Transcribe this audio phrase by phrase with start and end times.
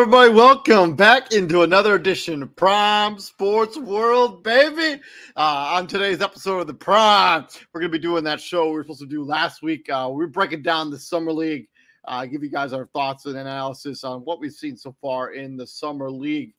[0.00, 0.32] everybody.
[0.32, 4.98] Welcome back into another edition of Prime Sports World, baby.
[5.36, 8.76] Uh, on today's episode of the Prime, we're going to be doing that show we
[8.76, 9.90] were supposed to do last week.
[9.90, 11.68] Uh, we are breaking down the Summer League,
[12.06, 15.54] uh, give you guys our thoughts and analysis on what we've seen so far in
[15.54, 16.54] the Summer League.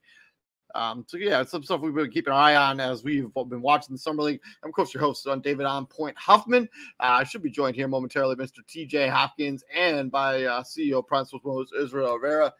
[0.75, 3.95] Um, so yeah, some stuff we've been keeping an eye on as we've been watching
[3.95, 4.39] the summer league.
[4.63, 6.69] I'm of course your host on David on Point Huffman.
[6.99, 8.59] Uh, I should be joined here momentarily, Mr.
[8.69, 12.53] TJ Hopkins, and by uh, CEO Prime Sports World Israel Rivera.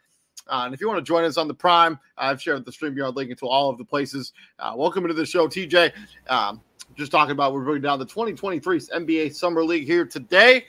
[0.48, 3.16] Uh, and if you want to join us on the Prime, I've shared the StreamYard
[3.16, 4.34] link into all of the places.
[4.60, 5.92] Uh, welcome to the show, TJ.
[6.28, 6.62] Um,
[6.96, 10.66] just talking about we're bringing down the 2023 NBA Summer League here today.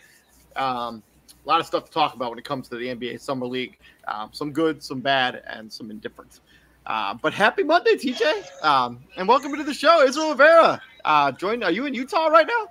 [0.56, 1.02] Um,
[1.44, 3.78] a lot of stuff to talk about when it comes to the NBA Summer League.
[4.06, 6.40] Um, some good, some bad, and some indifferent.
[6.86, 10.80] Uh, but happy Monday, TJ, um, and welcome to the show, Israel Rivera.
[11.04, 11.62] Uh, join.
[11.62, 12.68] Are you in Utah right now?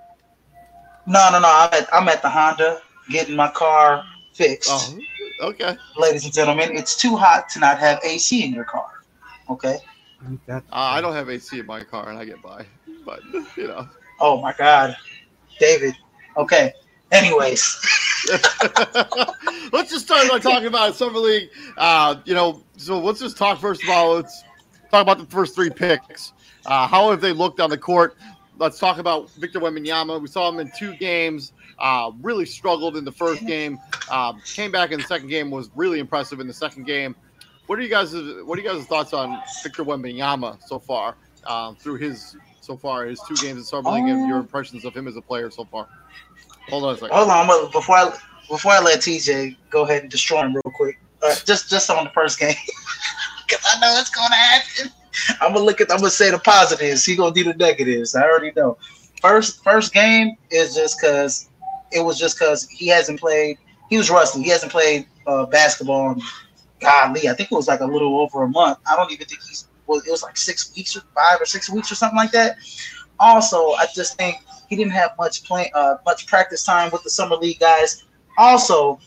[1.07, 1.47] No, no, no.
[1.47, 4.03] I'm at I'm at the Honda getting my car
[4.33, 4.69] fixed.
[4.71, 4.99] Oh,
[5.41, 5.75] Okay.
[5.97, 9.03] Ladies and gentlemen, it's too hot to not have AC in your car.
[9.49, 9.79] Okay.
[10.47, 12.63] Uh, I don't have AC in my car, and I get by.
[13.05, 13.21] But
[13.57, 13.89] you know.
[14.19, 14.95] Oh my God,
[15.59, 15.95] David.
[16.37, 16.73] Okay.
[17.11, 17.75] Anyways.
[19.73, 21.49] let's just start by talking about summer league.
[21.75, 24.13] Uh, you know, so let's just talk first of all.
[24.15, 24.43] Let's
[24.91, 26.33] talk about the first three picks.
[26.67, 28.15] Uh, how have they looked on the court?
[28.59, 30.21] Let's talk about Victor Wembanyama.
[30.21, 31.51] We saw him in two games.
[31.81, 33.79] Uh, really struggled in the first game.
[34.09, 35.49] Uh, came back in the second game.
[35.49, 37.15] Was really impressive in the second game.
[37.65, 38.13] What are you guys?
[38.13, 41.15] What are you guys' thoughts on Victor Wembanyama so far
[41.47, 44.93] um, through his so far his two games in summer league and your impressions of
[44.93, 45.87] him as a player so far?
[46.69, 47.15] Hold on a second.
[47.15, 48.15] Hold on, before I
[48.47, 50.99] before I let TJ go ahead and destroy him real quick.
[51.23, 52.53] Uh, just just on the first game,
[53.47, 54.91] because I know it's gonna happen.
[55.41, 55.89] I'm gonna look at.
[55.91, 57.05] I'm gonna say the positives.
[57.05, 58.13] He gonna do the negatives.
[58.13, 58.77] I already know.
[59.19, 61.49] First first game is just because
[61.91, 63.57] it was just because he hasn't played.
[63.89, 64.41] He was rusty.
[64.41, 66.13] He hasn't played uh, basketball.
[66.13, 66.21] In,
[66.79, 68.79] godly, I think it was like a little over a month.
[68.89, 69.67] I don't even think he's.
[69.87, 72.57] Well, it was like six weeks or five or six weeks or something like that.
[73.19, 74.37] Also, I just think
[74.69, 78.05] he didn't have much play, uh, much practice time with the summer league guys.
[78.37, 78.99] Also,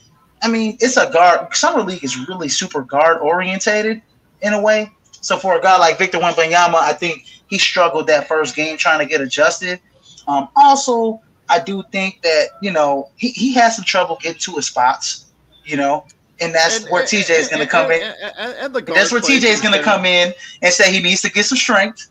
[0.43, 1.55] I mean, it's a guard.
[1.57, 4.03] Summer league is really super guard orientated
[4.43, 4.93] in a way.
[5.23, 8.99] So for a guy like Victor Wembanyama, I think he struggled that first game trying
[8.99, 9.81] to get adjusted.
[10.29, 14.53] Um, also, I do think that you know he, he has some trouble getting to
[14.57, 15.27] his spots,
[15.65, 16.07] you know,
[16.41, 18.03] and that's and, where and, TJ is going to come in.
[18.39, 20.33] And, that's where TJ is going to come in
[20.63, 22.11] and say he needs to get some strength.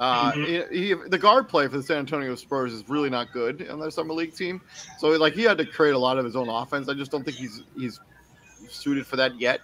[0.00, 0.74] Uh, mm-hmm.
[0.74, 3.78] he, he, the guard play for the San Antonio Spurs is really not good on
[3.78, 4.60] their summer league team.
[4.98, 6.88] So like he had to create a lot of his own offense.
[6.88, 8.00] I just don't think he's he's
[8.68, 9.60] suited for that yet.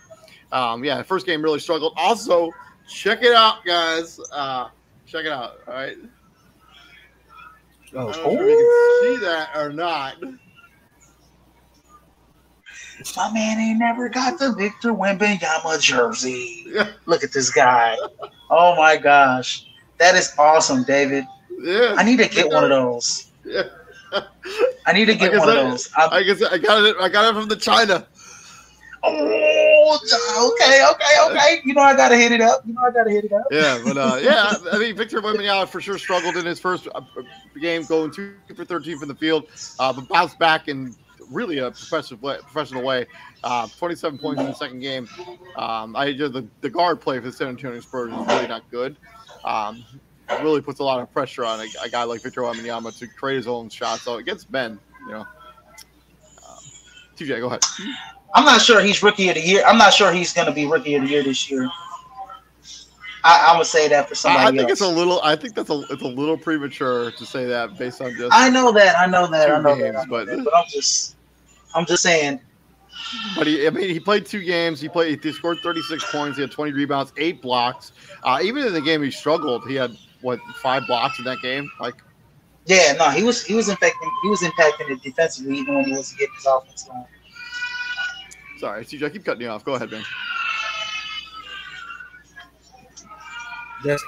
[0.52, 1.92] Um, yeah, first game really struggled.
[1.96, 2.52] Also,
[2.88, 4.20] check it out, guys.
[4.32, 4.68] Uh,
[5.06, 5.58] check it out.
[5.66, 5.96] All right.
[7.94, 8.08] Oh.
[8.08, 8.34] I don't oh.
[8.34, 10.16] know if you can see that or not.
[13.16, 16.66] My man ain't never got the Victor Wembanyama jersey.
[17.06, 17.96] Look at this guy.
[18.50, 19.66] Oh my gosh.
[19.98, 21.24] That is awesome, David.
[21.60, 21.94] Yeah.
[21.96, 22.54] I need to get yeah.
[22.54, 23.30] one of those.
[23.44, 23.62] Yeah.
[24.86, 25.90] I need to get one I, of those.
[25.96, 26.96] I, I guess I got it.
[27.00, 28.06] I got it from the China.
[29.02, 29.28] Oh,
[29.94, 31.60] okay, okay, okay.
[31.64, 32.66] You know I gotta hit it up.
[32.66, 33.46] You know I gotta hit it up.
[33.50, 37.00] Yeah, but uh, yeah, I mean Victor Wembanyama for sure struggled in his first uh,
[37.60, 39.46] game, going two for thirteen from the field,
[39.78, 40.94] uh, but bounced back in
[41.30, 42.38] really a professional way.
[42.42, 43.06] Professional way.
[43.44, 45.08] Uh, Twenty-seven points in the second game.
[45.56, 48.96] Um, I the, the guard play for the San Antonio Spurs is really not good.
[49.44, 49.84] Um,
[50.42, 53.36] really puts a lot of pressure on a, a guy like Victor Wembanyama to create
[53.36, 54.02] his own shots.
[54.02, 55.20] So against Ben, you know.
[55.20, 56.64] Um,
[57.16, 57.64] TJ, go ahead.
[58.34, 59.64] I'm not sure he's rookie of the year.
[59.66, 61.68] I'm not sure he's going to be rookie of the year this year.
[63.24, 64.46] I, I would say that for somebody.
[64.46, 64.72] I think else.
[64.72, 65.20] it's a little.
[65.22, 65.80] I think that's a.
[65.90, 68.32] It's a little premature to say that based on just.
[68.32, 68.96] I know that.
[68.98, 69.50] I know that.
[69.50, 70.00] I know games, that.
[70.00, 71.16] I know but, that, but I'm just.
[71.74, 72.40] I'm just saying.
[73.36, 74.80] But he, I mean, he played two games.
[74.80, 75.22] He played.
[75.22, 76.36] He scored 36 points.
[76.36, 77.92] He had 20 rebounds, eight blocks.
[78.22, 81.70] Uh, even in the game he struggled, he had what five blocks in that game.
[81.80, 81.94] Like,
[82.66, 85.92] yeah, no, he was he was impacting he was impacting it defensively even when he
[85.92, 87.04] was getting his offense going.
[88.58, 89.64] Sorry, CJ, I keep cutting you off.
[89.64, 90.04] Go ahead, man.
[93.84, 94.04] Just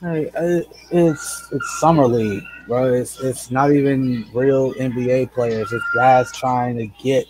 [0.00, 2.94] Hey, uh, it's it's summer league, bro.
[2.94, 5.70] It's it's not even real NBA players.
[5.70, 7.26] It's guys trying to get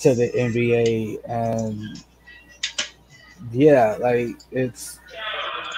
[0.00, 2.04] to the NBA, and
[3.52, 4.98] yeah, like it's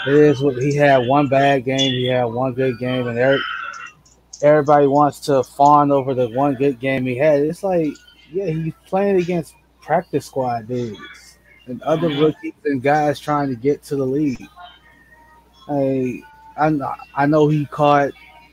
[0.06, 3.42] it is what he had one bad game, he had one good game, and every,
[4.42, 7.40] everybody wants to fawn over the one good game he had.
[7.40, 7.92] It's like,
[8.32, 12.20] yeah, he's playing against practice squad dudes and other mm-hmm.
[12.20, 14.42] rookies and guys trying to get to the league.
[15.68, 16.22] I
[16.56, 18.10] I, I know he caught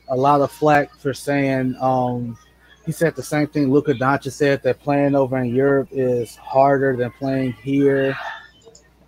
[0.08, 2.38] a lot of flack for saying um,
[2.86, 6.96] he said the same thing Luka Doncic said that playing over in Europe is harder
[6.96, 8.16] than playing here,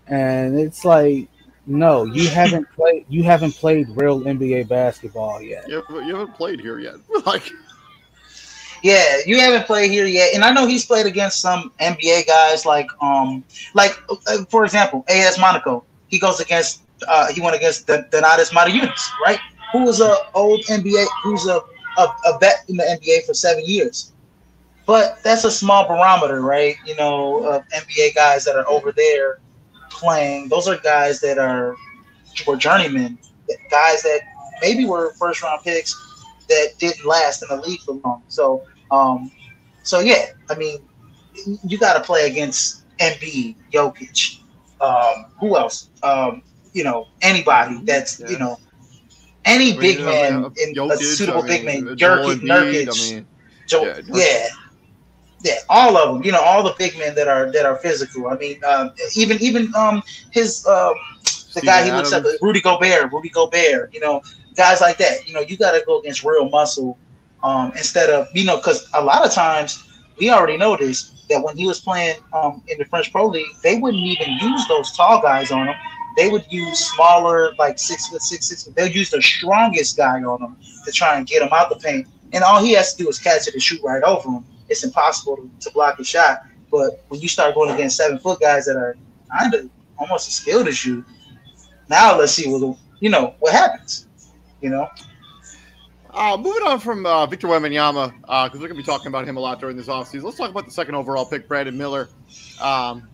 [0.06, 1.28] and it's like
[1.66, 5.68] no, you haven't played you haven't played real NBA basketball yet.
[5.68, 6.96] You haven't, you haven't played here yet,
[7.26, 7.50] like.
[8.82, 12.64] Yeah, you haven't played here yet, and I know he's played against some NBA guys
[12.64, 13.44] like um
[13.74, 15.84] like uh, for example, AS Monaco.
[16.08, 19.38] He goes against uh, he went against the Donatas Motiejunas, right?
[19.72, 21.60] Who was a old NBA, who's a,
[21.98, 24.12] a, a vet in the NBA for seven years.
[24.86, 26.76] But that's a small barometer, right?
[26.84, 29.40] You know, of NBA guys that are over there
[29.90, 30.48] playing.
[30.48, 31.76] Those are guys that are
[32.46, 33.18] were journeymen,
[33.70, 34.20] guys that
[34.60, 35.94] maybe were first round picks
[36.50, 38.22] that didn't last in the league for long.
[38.28, 39.32] So, um,
[39.82, 40.78] so yeah, I mean,
[41.64, 44.40] you got to play against Embiid, Jokic,
[44.80, 45.88] um, who else?
[46.02, 46.42] Um,
[46.72, 48.30] you know anybody that's yeah.
[48.30, 48.58] you know
[49.44, 53.10] any I mean, big man I mean, in Jokic, a suitable big man, Nurkic, Nurkic,
[53.10, 53.26] I mean,
[53.66, 54.48] Joe, yeah, yeah,
[55.42, 56.24] yeah, all of them.
[56.24, 58.28] You know, all the big men that are that are physical.
[58.28, 60.94] I mean, um, even even um his um
[61.54, 63.92] the guy he looks up, Rudy Gobert, Rudy Gobert.
[63.94, 64.22] You know,
[64.60, 65.26] guys like that.
[65.26, 66.98] You know, you got to go against real muscle
[67.42, 69.82] um instead of you know because a lot of times
[70.18, 73.54] we already know this that when he was playing um in the French Pro League,
[73.62, 75.74] they wouldn't even use those tall guys on him
[76.16, 78.74] they would use smaller, like six foot six, six foot.
[78.74, 82.08] They'll use the strongest guy on him to try and get him out the paint.
[82.32, 84.44] And all he has to do is catch it and shoot right over him.
[84.68, 86.42] It's impossible to, to block a shot.
[86.70, 88.96] But when you start going against seven foot guys that are
[89.38, 91.04] kind of almost as skilled as you,
[91.88, 94.06] now let's see what you know what happens.
[94.60, 94.88] You know.
[96.12, 99.28] Uh, moving on from uh, Victor Wembanyama, because uh, we're going to be talking about
[99.28, 100.24] him a lot during this offseason.
[100.24, 102.08] Let's talk about the second overall pick, Brandon Miller.
[102.60, 103.08] Um,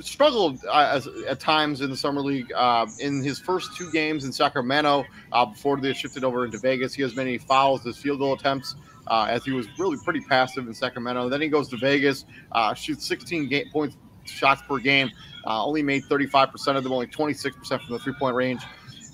[0.00, 2.50] struggled uh, as, at times in the summer league.
[2.54, 6.94] Uh, in his first two games in Sacramento, uh, before they shifted over into Vegas,
[6.94, 8.74] he has many fouls as field goal attempts.
[9.06, 11.30] Uh, as he was really pretty passive in Sacramento.
[11.30, 13.96] Then he goes to Vegas, uh, shoots 16 game, points
[14.26, 15.10] shots per game,
[15.46, 18.60] uh, only made 35% of them, only 26% from the three point range.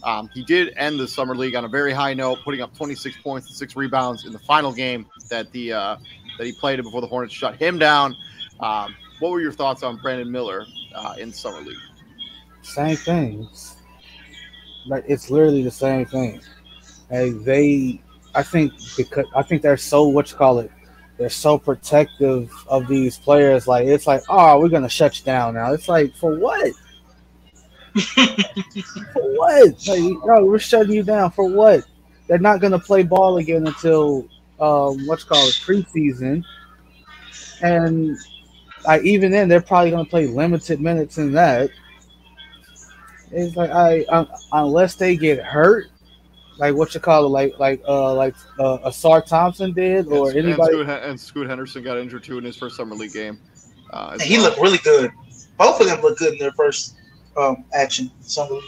[0.04, 3.16] Um, he did end the summer league on a very high note, putting up 26
[3.22, 5.70] points and six rebounds in the final game that the
[6.38, 8.16] that he played before the Hornets shut him down.
[8.60, 11.76] Um, what were your thoughts on Brandon Miller uh, in summer league?
[12.62, 13.76] Same things.
[14.86, 16.40] Like it's literally the same thing.
[17.10, 18.00] Like they,
[18.34, 20.70] I think because I think they're so what you call it.
[21.16, 23.68] They're so protective of these players.
[23.68, 25.72] Like it's like, oh, we're gonna shut you down now.
[25.72, 26.72] It's like for what?
[28.02, 29.86] For what?
[29.86, 31.84] Like, no, we're shutting you down for what?
[32.28, 34.28] They're not gonna play ball again until
[34.60, 36.44] um, what's called preseason,
[37.62, 38.16] and
[38.86, 41.70] I, even then, they're probably going to play limited minutes in that.
[43.30, 45.86] It's like I um, unless they get hurt,
[46.58, 50.38] like what you call it, like like uh like uh, Ausar Thompson did, or and,
[50.38, 50.78] anybody.
[50.78, 53.40] And Scoot, and Scoot, Henderson got injured too in his first summer league game.
[53.90, 54.46] Uh, he well.
[54.46, 55.10] looked really good.
[55.58, 56.94] Both of them looked good in their first
[57.36, 58.10] um, action
[58.50, 58.62] league.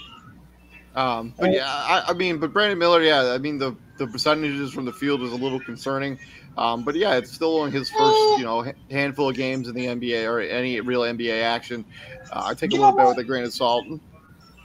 [0.94, 4.72] Um, but yeah, I, I, mean, but Brandon Miller, yeah, I mean the the percentages
[4.72, 6.18] from the field is a little concerning.
[6.56, 9.86] Um, but yeah, it's still only his first, you know, handful of games in the
[9.86, 11.84] NBA or any real NBA action.
[12.32, 13.84] Uh, I take you a little bit with a grain of salt.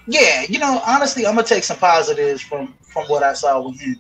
[0.08, 3.80] Yeah, you know, honestly, I'm gonna take some positives from from what I saw with
[3.80, 3.98] him.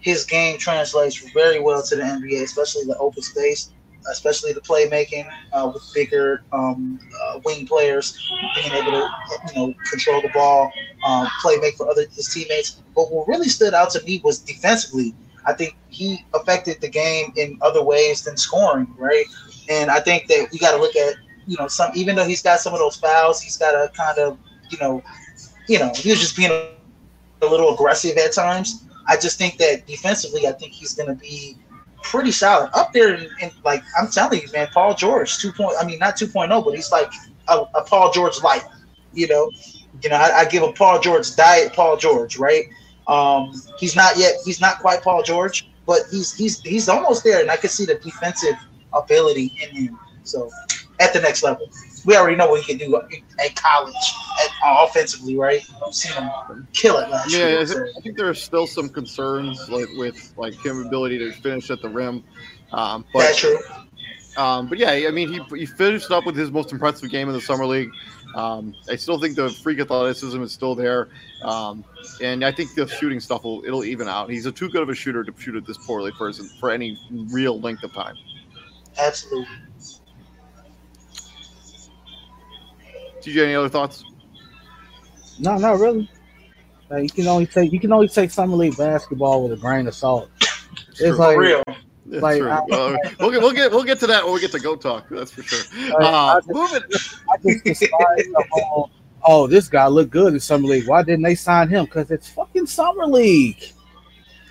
[0.00, 3.70] His game translates very well to the NBA, especially the open space,
[4.10, 9.10] especially the playmaking uh, with bigger um, uh, wing players being able to,
[9.48, 10.70] you know, control the ball,
[11.06, 12.82] um, play make for other his teammates.
[12.94, 15.14] But what really stood out to me was defensively
[15.48, 19.24] I think he affected the game in other ways than scoring, right?
[19.70, 21.14] And I think that we got to look at,
[21.46, 24.18] you know, some even though he's got some of those fouls, he's got to kind
[24.18, 24.38] of,
[24.70, 25.02] you know,
[25.66, 26.68] you know, he was just being a,
[27.40, 28.84] a little aggressive at times.
[29.06, 31.56] I just think that defensively, I think he's going to be
[32.02, 33.14] pretty solid up there.
[33.40, 35.76] And like I'm telling you, man, Paul George, two point.
[35.80, 37.10] I mean, not 2.0, but he's like
[37.48, 38.64] a, a Paul George light.
[39.12, 39.50] You know,
[40.02, 42.66] you know, I, I give a Paul George diet, Paul George, right?
[43.06, 44.34] Um, he's not yet.
[44.44, 47.84] He's not quite Paul George, but he's he's he's almost there, and I can see
[47.84, 48.54] the defensive
[48.92, 49.98] ability in him.
[50.24, 50.50] So
[51.00, 51.70] at the next level.
[52.08, 53.94] We already know what he can do at college,
[54.42, 55.62] at, uh, offensively, right?
[55.84, 56.30] We've seen him
[56.72, 57.66] kill it last Yeah, year.
[57.66, 61.70] Think, I think there are still some concerns like with like him ability to finish
[61.70, 62.24] at the rim.
[62.72, 63.58] Um, but That's true.
[64.38, 67.34] Um, but yeah, I mean, he, he finished up with his most impressive game in
[67.34, 67.90] the summer league.
[68.34, 71.08] Um, I still think the freak athleticism is still there,
[71.42, 71.84] um,
[72.22, 74.30] and I think the shooting stuff will it'll even out.
[74.30, 76.98] He's a too good of a shooter to shoot it this poorly for for any
[77.30, 78.16] real length of time.
[78.98, 79.46] Absolutely.
[83.32, 84.04] TJ, any other thoughts?
[85.38, 86.10] No, not really.
[86.90, 89.86] Like, you can only take you can only take summer league basketball with a grain
[89.86, 90.30] of salt.
[90.90, 91.16] It's True.
[91.16, 91.62] like real.
[92.10, 92.50] It's like, true.
[92.50, 94.74] I- Uh, we'll get we'll get we'll get to that when we get to go
[94.74, 95.06] talk.
[95.10, 95.60] That's for sure.
[96.00, 96.82] I Uh, just- moving.
[97.30, 98.90] I just despise whole.
[99.22, 100.88] Oh, this guy looked good in summer league.
[100.88, 101.84] Why didn't they sign him?
[101.84, 103.62] Because it's fucking summer league.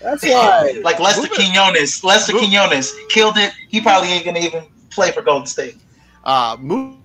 [0.02, 0.80] That's why.
[0.84, 1.36] Like Lester Move it.
[1.36, 2.04] Quinones.
[2.04, 3.52] Lester Move- Quinones killed it.
[3.70, 5.78] He probably ain't gonna even play for Golden State.
[6.24, 6.98] Uh, move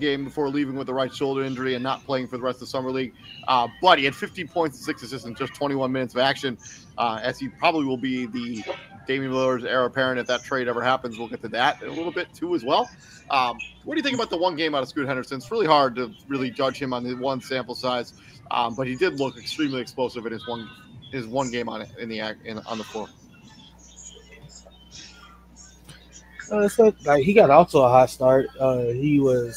[0.00, 2.60] game before leaving with a right shoulder injury and not playing for the rest of
[2.60, 3.14] the summer league.
[3.48, 6.58] Uh, but he had 15 points and six assists in just 21 minutes of action,
[6.98, 8.64] uh, as he probably will be the
[9.06, 11.18] Damian Lillard's heir apparent if that trade ever happens.
[11.18, 12.90] We'll get to that a little bit too as well.
[13.30, 15.38] Um, what do you think about the one game out of Scoot Henderson?
[15.38, 18.14] It's really hard to really judge him on the one sample size,
[18.50, 20.68] um, but he did look extremely explosive in his one
[21.12, 23.08] his one game on in the in, on the floor.
[26.50, 28.48] Uh, like, like he got off to a hot start.
[28.58, 29.56] Uh, he was,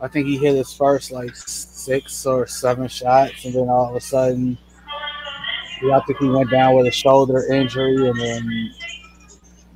[0.00, 3.96] I think he hit his first like six or seven shots, and then all of
[3.96, 4.58] a sudden,
[5.82, 8.74] yeah, I think he went down with a shoulder injury, and then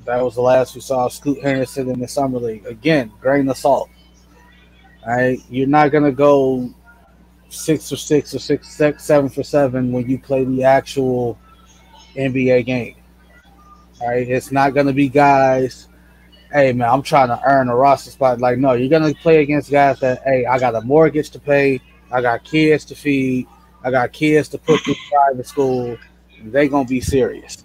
[0.05, 2.67] that was the last we saw Scoot Henderson in the summer league.
[2.67, 3.89] Again, grain of salt.
[5.07, 6.71] Right, you're not gonna go
[7.49, 11.39] six for six or six, six seven for seven when you play the actual
[12.15, 12.97] NBA game.
[14.03, 15.89] All right, it's not gonna be guys
[16.53, 18.41] hey man, I'm trying to earn a roster spot.
[18.41, 21.81] Like, no, you're gonna play against guys that, hey, I got a mortgage to pay,
[22.11, 23.47] I got kids to feed,
[23.85, 25.97] I got kids to put through private school.
[26.43, 27.65] They gonna be serious.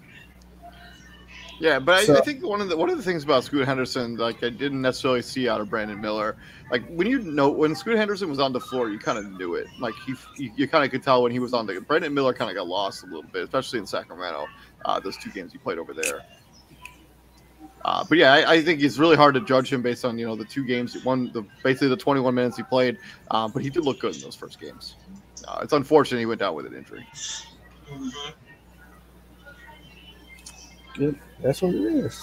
[1.58, 4.16] Yeah, but I, I think one of the one of the things about Scoot Henderson,
[4.16, 6.36] like I didn't necessarily see out of Brandon Miller,
[6.70, 9.54] like when you know when Scoot Henderson was on the floor, you kind of knew
[9.54, 9.66] it.
[9.80, 11.80] Like he, you, you kind of could tell when he was on the.
[11.80, 14.46] Brandon Miller kind of got lost a little bit, especially in Sacramento.
[14.84, 16.26] Uh, those two games he played over there.
[17.84, 20.26] Uh, but yeah, I, I think it's really hard to judge him based on you
[20.26, 22.98] know the two games, one the basically the 21 minutes he played.
[23.30, 24.96] Uh, but he did look good in those first games.
[25.46, 27.06] Uh, it's unfortunate he went down with an injury.
[30.98, 32.20] Yep, That's what it is.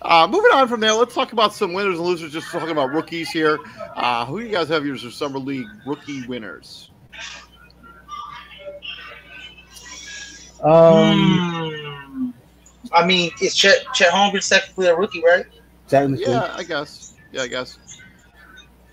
[0.00, 2.32] Uh, moving on from there, let's talk about some winners and losers.
[2.32, 3.58] Just talking about rookies here.
[3.94, 6.90] Uh, who do you guys have yours for summer league rookie winners?
[10.62, 11.77] Um, Hmm.
[12.92, 15.46] I mean, is Chet, Chet Holmgren technically a rookie, right?
[15.88, 17.14] technically, Yeah, I guess.
[17.32, 17.78] Yeah, I guess.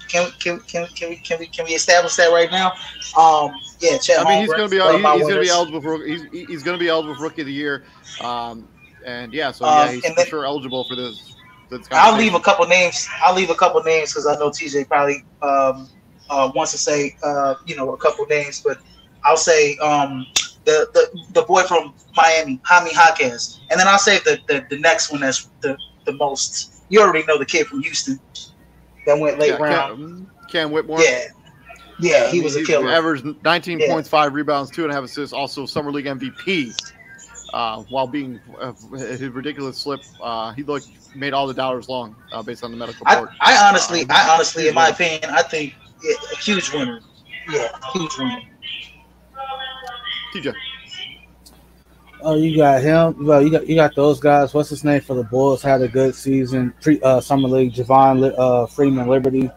[0.08, 2.74] Can we can, can, can we can we can we establish that right now?
[3.18, 4.20] Um, yeah, Chet.
[4.20, 6.24] I mean, he's going to be one of he's, going to be eligible for he's
[6.32, 7.84] he's going to be eligible for rookie of the year.
[8.22, 8.68] Um,
[9.06, 11.36] and yeah, so Um, yeah, he's and for then- sure eligible for this.
[11.70, 13.08] this I'll leave a couple names.
[13.24, 15.90] I'll leave a couple names because I know TJ probably um,
[16.30, 18.78] uh, wants to say uh, you know a couple names, but
[19.24, 20.26] I'll say um,
[20.66, 24.80] the, the the boy from Miami, Jaime Jaquez, and then I'll say the, the the
[24.80, 26.72] next one that's the the most.
[26.90, 28.20] You already know the kid from Houston
[29.06, 29.98] that went late Yeah, round.
[29.98, 31.02] Cam, Cam Whitmore.
[31.02, 31.26] Yeah,
[32.00, 32.90] yeah, he mean, was a killer.
[32.90, 33.88] Averaged 19 Yeah.
[33.88, 35.34] points, five rebounds, two and a half assists.
[35.34, 36.74] Also, summer league MVP.
[37.54, 42.16] Uh, while being uh, his ridiculous slip, uh, he looked made all the dollars long
[42.32, 43.32] uh, based on the medical I, report.
[43.40, 45.74] I honestly, Um, I honestly, in my opinion, I think
[46.04, 47.02] yeah, a huge winner.
[47.50, 48.42] Yeah, huge winner.
[50.36, 50.54] TJ.
[52.22, 53.26] Oh, you got him.
[53.26, 54.54] Well, you got you got those guys.
[54.54, 55.62] What's his name for the Bulls?
[55.62, 56.74] Had a good season.
[56.82, 57.74] Pre uh, summer league.
[57.74, 59.50] Javon Li- uh, Freeman Liberty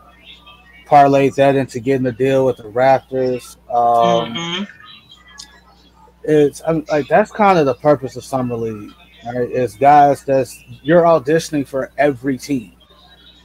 [0.86, 3.56] parlayed that into getting a deal with the Raptors.
[3.70, 4.68] Um, Mhm.
[6.24, 8.92] It's I'm, like that's kind of the purpose of summer league.
[9.24, 9.48] Right?
[9.50, 12.72] It's guys that's you're auditioning for every team,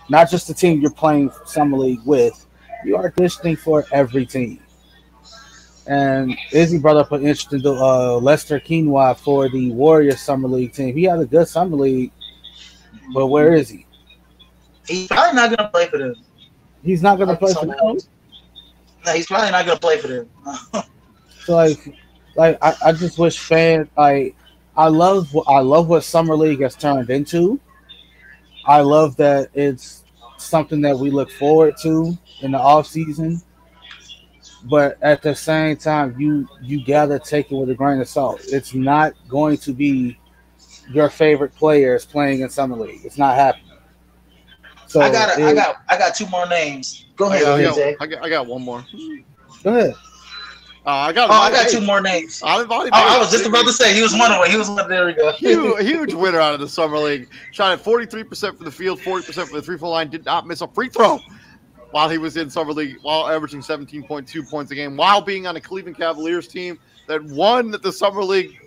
[0.10, 2.46] not just the team you're playing summer league with.
[2.84, 4.60] You're auditioning for every team.
[5.86, 10.96] And Izzy brought up an interesting uh, Lester Quinoa for the Warriors summer league team.
[10.96, 12.12] He had a good summer league,
[13.14, 13.86] but where is he?
[14.88, 16.16] He's probably not gonna play for them.
[16.84, 17.76] He's not going to play for them.
[17.80, 18.10] else.
[19.06, 20.30] No, he's probably not gonna play for them.
[21.46, 21.94] So like,
[22.38, 24.34] like I, I just wish fans like
[24.78, 27.60] I love I love what summer league has turned into.
[28.66, 30.06] I love that it's
[30.38, 33.42] something that we look forward to in the off season.
[34.66, 38.42] But at the same time, you you gotta take it with a grain of salt.
[38.46, 40.18] It's not going to be
[40.90, 43.02] your favorite players playing in summer league.
[43.04, 43.78] It's not happening.
[44.88, 47.06] So I got I it- got I got two more names.
[47.16, 48.86] Go I ahead, got, I, got, I, got, I got one more.
[49.64, 49.94] Go ahead.
[50.86, 51.30] Uh, I got.
[51.30, 52.42] Oh, I got Monty two more names.
[52.44, 54.52] Oh, Uh, Monty I was just about to say he was one of them.
[54.52, 54.90] He was one.
[54.90, 55.32] There we go.
[55.32, 57.30] huge, huge winner out of the summer league.
[57.52, 60.10] Shot at 43% from the field, 40% from the three point line.
[60.10, 61.20] Did not miss a free throw
[61.94, 65.56] while he was in summer league, while averaging 17.2 points a game, while being on
[65.56, 68.60] a Cleveland Cavaliers team that won the summer league.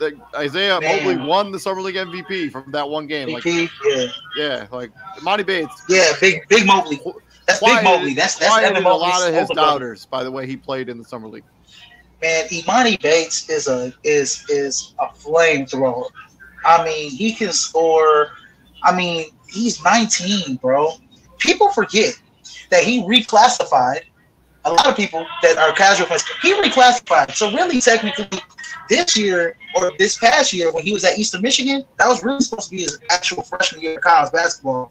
[0.00, 1.04] That Isaiah Man.
[1.04, 3.28] Mobley won the summer league MVP from that one game.
[3.28, 4.90] Like, yeah, yeah, like
[5.22, 7.00] Monty Bates yeah, big big Mobley.
[7.46, 8.14] That's big quieted- Mobley.
[8.14, 11.04] That's that's Evan a lot of his doubters by the way he played in the
[11.04, 11.44] summer league.
[12.22, 16.08] Man, Emoni Bates is a is is a flamethrower.
[16.64, 18.32] I mean, he can score.
[18.82, 20.94] I mean, he's 19, bro.
[21.38, 22.18] People forget
[22.70, 24.02] that he reclassified.
[24.66, 27.34] A lot of people that are casual fans, he reclassified.
[27.34, 28.40] So really, technically,
[28.88, 32.40] this year or this past year when he was at Eastern Michigan, that was really
[32.40, 34.90] supposed to be his actual freshman year of college basketball,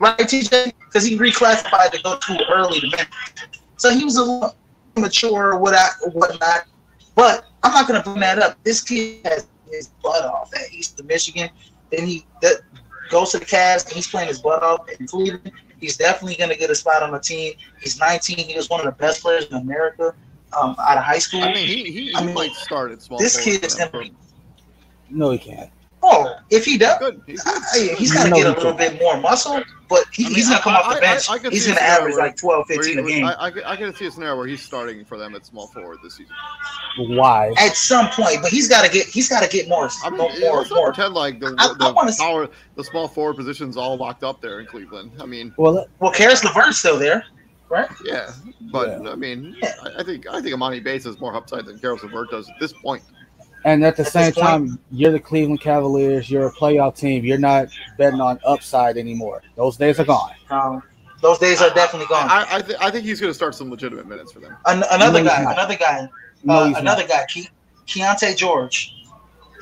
[0.00, 0.72] right, TJ?
[0.86, 3.06] Because he reclassified to go too early to.
[3.76, 4.56] So he was a little
[4.96, 5.74] mature what
[6.12, 6.64] whatnot.
[7.14, 8.56] But I'm not gonna bring that up.
[8.64, 11.50] This kid has his butt off at Eastern Michigan.
[11.90, 12.62] Then he that
[13.10, 15.52] goes to the Cavs and he's playing his butt off in Cleveland.
[15.80, 17.54] He's definitely gonna get a spot on the team.
[17.80, 18.38] He's 19.
[18.38, 20.14] He was one of the best players in America
[20.58, 21.42] um, out of high school.
[21.42, 23.18] I mean, he he, he I mean, might start at small.
[23.18, 24.14] this kid is for gonna be.
[25.08, 25.70] No, he can't.
[26.02, 27.20] Oh, if he does, good.
[27.26, 27.62] He's good.
[27.74, 28.92] I- he's got to get a little can't.
[28.94, 31.28] bit more muscle, but he, I mean, he's going I- to come off the bench.
[31.28, 33.24] I- I could he's going to average where- like 12, 15 he- a game.
[33.26, 35.66] I, I, can- I can see a scenario where he's starting for them at small
[35.68, 36.34] forward this season.
[36.98, 37.52] Why?
[37.58, 40.18] At some point, but he's got to get he's got to get more I mean,
[40.18, 40.92] more yeah, more, let's more.
[40.92, 44.24] pretend like the, I- I the wanna see- power, the small forward position's all locked
[44.24, 45.12] up there in Cleveland.
[45.20, 47.24] I mean, Well, Well, Caris LeVert's still there,
[47.68, 47.88] right?
[48.04, 48.30] yeah,
[48.72, 49.10] but Yeah.
[49.10, 49.74] I mean, Yeah.
[49.82, 52.54] I, I think I think Emoni Bates has more upside than Caris LeVert does at
[52.58, 53.02] this point.
[53.64, 56.30] And at the At this same point- time, you're the Cleveland Cavaliers.
[56.30, 57.24] You're a playoff team.
[57.24, 57.68] You're not
[57.98, 59.42] betting on upside anymore.
[59.56, 60.32] Those days are gone.
[60.50, 60.82] Um,
[61.20, 62.28] those days are definitely gone.
[62.30, 64.56] I I, th- I think he's going to start some legitimate minutes for them.
[64.66, 66.08] An- another No, guy, another guy,
[66.42, 67.10] No, uh, he's another not.
[67.10, 67.50] guy, Ke-
[67.86, 68.94] Keyonte George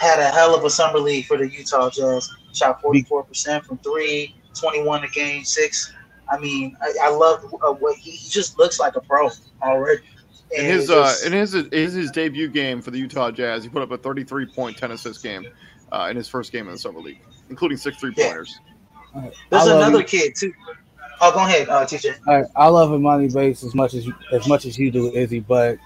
[0.00, 2.30] had a hell of a summer league for the Utah Jazz.
[2.52, 5.92] Shot 44% from three, 21 a game, six.
[6.30, 9.28] I mean, I, I love uh, what he, he just looks like a pro
[9.62, 10.02] already.
[10.56, 13.68] In his it uh, in his in his debut game for the Utah Jazz, he
[13.68, 15.46] put up a 33 point 10 assist game
[15.92, 18.58] uh, in his first game in the summer league, including six three pointers.
[19.14, 20.04] I there's love another you.
[20.04, 20.52] kid too.
[21.20, 22.16] Oh, go ahead, uh, TJ.
[22.28, 25.40] I, I love Emoni Bates as much as you, as much as you do, Izzy.
[25.40, 25.78] But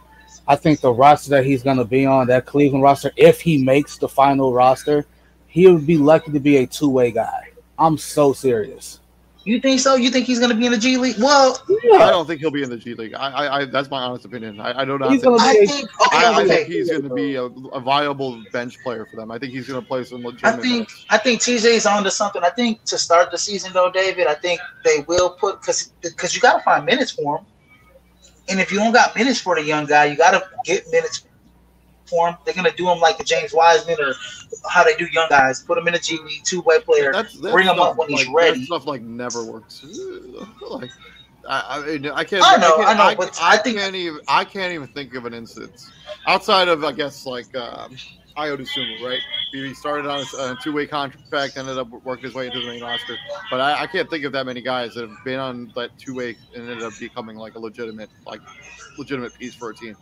[0.46, 3.62] I think the roster that he's going to be on, that Cleveland roster, if he
[3.62, 5.06] makes the final roster,
[5.46, 7.50] he would be lucky to be a two way guy.
[7.78, 9.00] I'm so serious.
[9.44, 9.96] You think so?
[9.96, 11.16] You think he's going to be in the G League?
[11.18, 11.60] Well,
[11.94, 13.12] I don't think he'll be in the G League.
[13.14, 14.60] I, I, I that's my honest opinion.
[14.60, 15.10] I, I do not.
[15.10, 15.90] he's think- going to I think.
[16.00, 16.48] Okay, I, I okay.
[16.48, 19.32] think he's going to be a, a viable bench player for them.
[19.32, 20.44] I think he's going to play some legitimate.
[20.44, 20.62] I legitimate.
[20.62, 21.06] think minutes.
[21.10, 22.42] I think TJ's onto something.
[22.44, 26.34] I think to start the season though, David, I think they will put because because
[26.36, 27.46] you got to find minutes for him.
[28.48, 31.24] And if you don't got minutes for the young guy, you got to get minutes
[32.12, 32.36] for him.
[32.44, 34.14] They're gonna do him like the James Wiseman or
[34.70, 35.62] how they do young guys.
[35.62, 37.12] Put him in a G League two way player.
[37.12, 38.64] That's, that's bring him up when he's ready.
[38.66, 39.84] Stuff like never works.
[40.70, 40.90] Like,
[41.46, 42.42] I, I, mean, I can't.
[42.44, 44.20] I know, can't, I know, but I, I think- can't even.
[44.28, 45.90] I can't even think of an instance
[46.26, 47.96] outside of I guess like um,
[48.36, 49.20] Io Sumo, right?
[49.52, 53.16] He started on a two-way contract, ended up working his way into the main roster.
[53.50, 56.36] But I, I can't think of that many guys that have been on that two-way
[56.54, 58.40] and ended up becoming like a legitimate, like
[58.98, 59.96] legitimate piece for a team.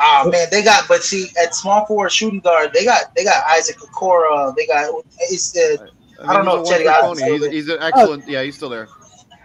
[0.00, 3.44] Ah man, they got but see at small forward shooting guard, they got they got
[3.48, 4.54] Isaac Okoro.
[4.54, 5.86] They got it's uh,
[6.24, 7.36] I don't know he's if Chetty one-trick Osmond's pony.
[7.38, 8.28] still He's, he's an excellent.
[8.28, 8.88] Yeah, he's still there.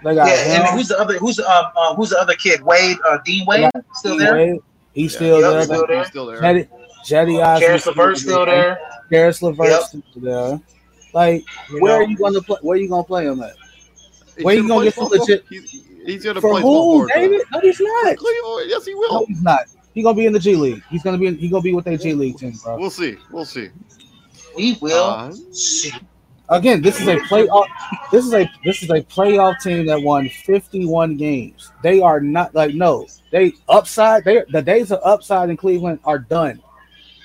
[0.03, 0.59] they got yeah.
[0.67, 1.17] And who's the other?
[1.17, 2.61] Who's the um uh, who's the other kid?
[2.61, 4.33] Wade uh, Dean Wade still there.
[4.35, 4.59] Wade,
[4.93, 5.57] He's Yeah, still Yep, there.
[5.57, 5.97] he's still there.
[5.97, 6.41] He's still there.
[7.03, 8.79] Jetty, Cedi Osman Caris LeVert's still there.
[9.09, 9.81] Caris LeVert Yep.
[9.81, 10.61] still there.
[11.13, 12.05] Like, You where know?
[12.05, 12.57] are you going to play?
[12.61, 13.53] Where are you going to play him at?
[14.35, 15.71] He's Where you gonna get some legit- He's,
[16.05, 17.11] he's going to For play small who, forward.
[17.15, 17.41] David?
[17.51, 18.17] No, he's not.
[18.17, 19.11] Cleveland, yes, he will.
[19.13, 19.25] No, will.
[19.27, 19.65] he's not.
[19.93, 20.81] He's gonna be in the G League.
[20.89, 21.27] He's gonna be.
[21.27, 22.77] In, he's gonna be with their G League team, bro.
[22.77, 23.17] We'll see.
[23.31, 23.69] We'll see.
[24.55, 25.91] We will Uh, see.
[26.49, 27.65] Again, this is a playoff.
[28.11, 31.71] This is a this is a playoff team that won 51 games.
[31.81, 33.07] They are not like no.
[33.31, 34.25] They upside.
[34.25, 36.61] They the days of upside in Cleveland are done.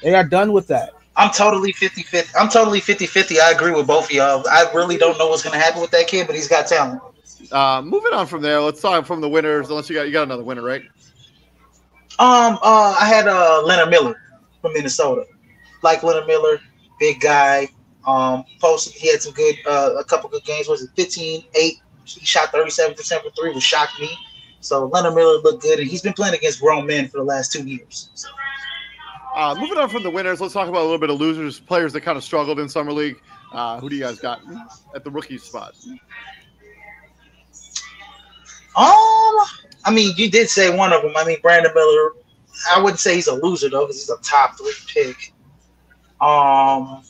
[0.02, 0.92] They are done with that.
[1.16, 2.30] I'm totally 50 50.
[2.38, 3.40] I'm totally 50 50.
[3.40, 4.44] I agree with both of y'all.
[4.48, 7.02] I really don't know what's going to happen with that kid, but he's got talent.
[7.50, 9.68] uh, moving on from there, let's talk from the winners.
[9.68, 10.82] Unless you got you got another winner, right?
[12.18, 14.20] Um, uh, I had uh Leonard Miller
[14.60, 15.24] from Minnesota.
[15.82, 16.60] Like Leonard Miller,
[16.98, 17.68] big guy.
[18.06, 20.68] Um, posted he had some good uh a couple good games.
[20.68, 21.74] Was it 15, 8?
[22.04, 24.10] He shot 37% for three, which shocked me.
[24.60, 27.52] So Leonard Miller looked good, and he's been playing against grown men for the last
[27.52, 28.08] two years.
[28.14, 28.28] So,
[29.36, 31.92] Uh, moving on from the winners, let's talk about a little bit of losers, players
[31.92, 33.20] that kind of struggled in summer league.
[33.52, 34.40] Uh, who do you guys got
[34.94, 35.74] at the rookie spot?
[38.76, 39.36] Um,
[39.88, 41.12] I mean, you did say one of them.
[41.16, 42.12] I mean, Brandon Miller.
[42.74, 45.32] I wouldn't say he's a loser though, because he's a top three pick.
[46.20, 47.02] Um,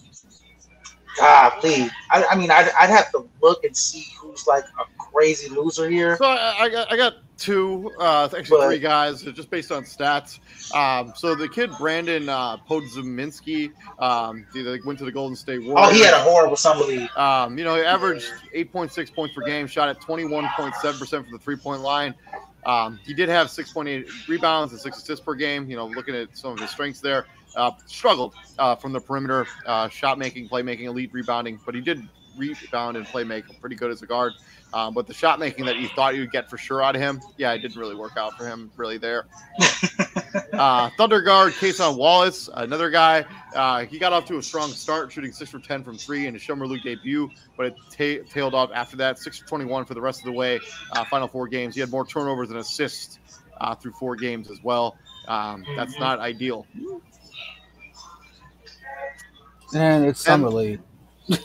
[1.16, 5.48] golly, I, I mean, I'd, I'd have to look and see who's like a crazy
[5.48, 6.16] loser here.
[6.18, 9.72] So I, I got I got two, uh, actually But- three guys, uh, just based
[9.72, 10.38] on stats.
[10.74, 15.64] Um, so the kid Brandon uh, Podziemski, um, he like, went to the Golden State
[15.64, 15.88] Warriors.
[15.90, 17.08] Oh, he had a horrible summer league.
[17.16, 21.56] Um, you know, he averaged 8.6 points per game, shot at 21.7% from the three
[21.56, 22.14] point line.
[22.68, 25.68] Um, he did have 6.8 rebounds and six assists per game.
[25.70, 27.26] You know, looking at some of his strengths there,
[27.56, 32.06] uh, struggled uh, from the perimeter, uh, shot making, playmaking, elite rebounding, but he did
[32.38, 34.32] rebound and play make pretty good as a guard.
[34.72, 37.00] Um, but the shot making that you thought you would get for sure out of
[37.00, 39.26] him, yeah, it didn't really work out for him really there.
[40.52, 43.24] uh, Thunder guard Kason Wallace, another guy.
[43.54, 46.34] Uh, he got off to a strong start, shooting six for ten from three in
[46.34, 49.18] his Summer League debut, but it ta- tailed off after that.
[49.18, 50.60] Six for twenty-one for the rest of the way.
[50.92, 53.18] Uh, final four games, he had more turnovers than assists
[53.60, 54.96] uh, through four games as well.
[55.28, 56.00] Um, that's Mhm.
[56.00, 56.66] not ideal.
[59.74, 60.80] And it's summer league.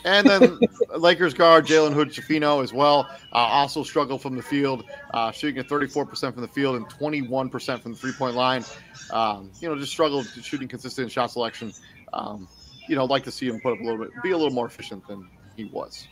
[0.06, 0.60] And then
[0.96, 5.60] Lakers guard Jalen Hood Schifino as well, uh, also struggled from the field, uh, shooting
[5.60, 8.64] at 34% from the field and 21% from the three point line.
[9.12, 11.74] Um, you know, just struggled shooting consistent shot selection.
[12.14, 12.48] Um,
[12.88, 14.68] you know, like to see him put up a little bit, be a little more
[14.68, 16.08] efficient than he was.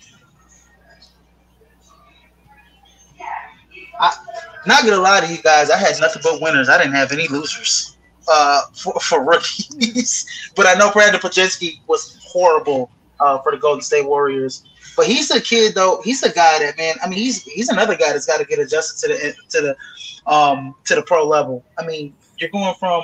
[4.65, 6.69] Not gonna lie to you guys, I had nothing but winners.
[6.69, 10.51] I didn't have any losers uh, for, for rookies.
[10.55, 14.63] but I know Brandon Podziemski was horrible uh, for the Golden State Warriors.
[14.97, 16.01] But he's a kid though.
[16.03, 16.95] He's a guy that man.
[17.03, 20.31] I mean, he's he's another guy that's got to get adjusted to the to the
[20.31, 21.63] um to the pro level.
[21.77, 23.03] I mean, you're going from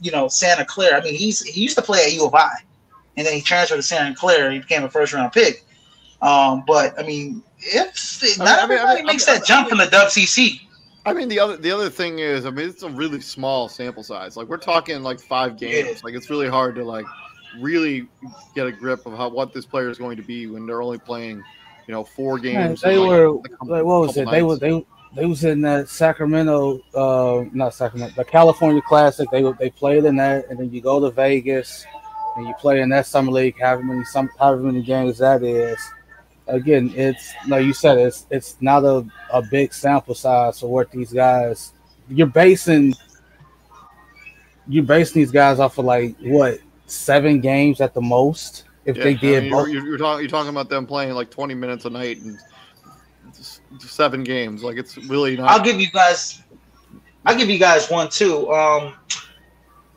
[0.00, 1.00] you know Santa Clara.
[1.00, 2.50] I mean, he's he used to play at U of I,
[3.16, 4.52] and then he transferred to Santa Clara.
[4.52, 5.64] He became a first round pick.
[6.22, 9.46] Um, but I mean, if not I mean- everybody I mean- makes I that mean-
[9.46, 10.60] jump from the WCC.
[11.04, 14.04] I mean, the other the other thing is, I mean, it's a really small sample
[14.04, 14.36] size.
[14.36, 15.88] Like we're talking like five games.
[15.88, 16.00] Yeah.
[16.04, 17.04] Like it's really hard to like
[17.58, 18.08] really
[18.54, 20.98] get a grip of how what this player is going to be when they're only
[20.98, 21.42] playing,
[21.86, 22.80] you know, four games.
[22.80, 23.32] they like, were
[23.64, 24.24] like what was it?
[24.24, 29.28] couple They were they they was in that Sacramento, uh, not Sacramento, the California Classic.
[29.30, 31.84] They they played in that, and then you go to Vegas
[32.36, 33.60] and you play in that summer league.
[33.60, 35.78] However many some however many games that is.
[36.48, 40.90] Again, it's like you said, it's it's not a, a big sample size for what
[40.90, 41.72] these guys.
[42.08, 42.94] You're basing
[44.66, 46.58] you're basing these guys off of like what
[46.92, 48.64] seven games at the most.
[48.84, 51.12] If Yeah, they I did mean, you're, you're, you're talking you're talking about them playing
[51.14, 52.38] like 20 minutes a night and
[53.78, 54.62] seven games.
[54.62, 55.50] Like it's really not.
[55.50, 56.42] I'll give you guys.
[57.24, 58.50] I'll give you guys one too.
[58.52, 58.94] Um,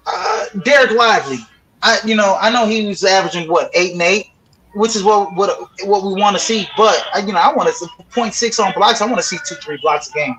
[0.06, 1.40] uh, Dereck Lively.
[1.82, 4.28] I, you know, I know he was averaging what eight and eight,
[4.76, 6.68] which is what what what we want to see.
[6.78, 9.02] But you know, I want to point six on blocks.
[9.02, 10.36] I want to see two three blocks a game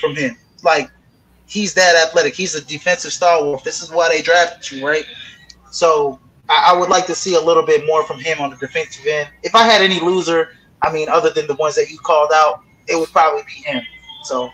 [0.00, 0.36] from him.
[0.62, 0.90] Like
[1.46, 2.34] he's that athletic.
[2.34, 3.64] He's a defensive stalwart.
[3.64, 5.04] This is why they drafted you, right?
[5.74, 8.56] So I, I would like to see a little bit more from him on the
[8.56, 9.28] defensive end.
[9.42, 10.50] If I had any loser,
[10.82, 13.82] I mean, other than the ones that you called out, it would probably be him.
[14.22, 14.50] So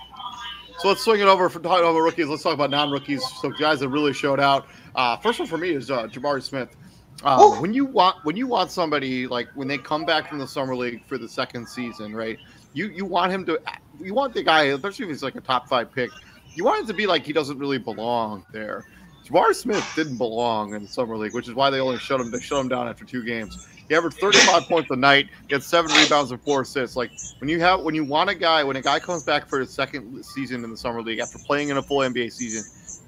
[0.78, 2.26] So let's swing it over for talking about rookies.
[2.26, 3.22] Let's talk about non-rookies.
[3.40, 4.66] So guys that really showed out.
[4.94, 6.74] Uh, first one for me is uh, Jabari Smith.
[7.22, 7.60] Ooh.
[7.60, 10.74] when you want when you want somebody like when they come back from the summer
[10.74, 12.38] league for the second season, right?
[12.72, 13.60] You you want him to
[14.00, 16.10] you want the guy, especially if he's like a top five pick.
[16.54, 18.86] You want it to be like he doesn't really belong there.
[19.30, 22.30] Jabari Smith didn't belong in the summer league, which is why they only shut him.
[22.30, 23.66] They shut him down after two games.
[23.88, 25.28] He averaged 35 points a night.
[25.48, 26.96] He had seven rebounds and four assists.
[26.96, 29.60] Like when you have when you want a guy when a guy comes back for
[29.60, 32.64] his second season in the summer league after playing in a full NBA season,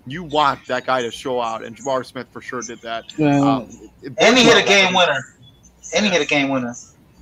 [0.07, 1.65] you want that guy to show out.
[1.65, 3.05] And Jabari Smith for sure did that.
[3.19, 5.19] man, Um, and he hit a game winner.
[5.95, 6.75] And he hit a game winner.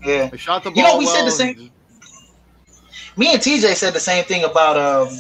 [0.05, 0.29] Yeah.
[0.29, 0.77] They shot the ball.
[0.77, 1.71] You know, we said the same-
[3.17, 5.19] Me and TJ said the same thing about um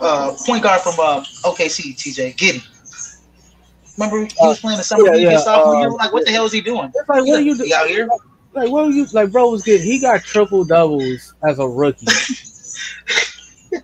[0.00, 2.64] uh point guard from um OKC, TJ Giddey.
[3.96, 5.90] Remember he was playing the summer yeah, league yeah, his sophomore uh, year?
[5.90, 6.90] Like, what the hell is he doing?
[6.94, 7.72] it's like what are you He doing?
[7.72, 8.08] out here?
[8.54, 9.50] Like what are you like, bro?
[9.50, 9.80] Was good.
[9.80, 12.06] He got triple doubles as a rookie.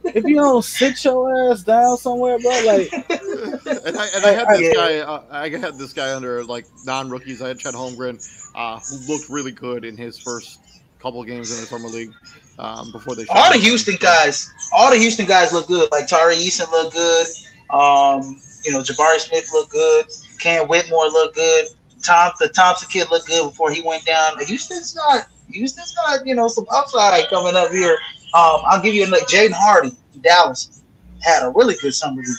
[0.04, 4.48] if you don't sit your ass down somewhere, bro, like and I, and I had
[4.48, 4.98] this guy.
[4.98, 7.40] Uh, I had this guy under like non-rookies.
[7.40, 8.22] I had Chet Holmgren,
[8.54, 10.60] uh, who looked really good in his first
[11.00, 12.12] couple games in the summer league
[12.58, 13.24] um, before they.
[13.30, 13.58] All the.
[13.58, 15.90] Houston guys, all the Houston guys look good.
[15.92, 17.26] Like Tari Eason look good.
[17.70, 20.04] Um, you know, Jabari Smith looked good.
[20.38, 21.68] Cam Whitmore looked good.
[22.02, 24.38] Tom the Thompson kid looked good before he went down.
[24.44, 27.98] Houston's got Houston's got, you know, some upside coming up here.
[28.34, 30.82] Um, I'll give you another Jaden Hardy, Dallas,
[31.22, 32.36] had a really good summer league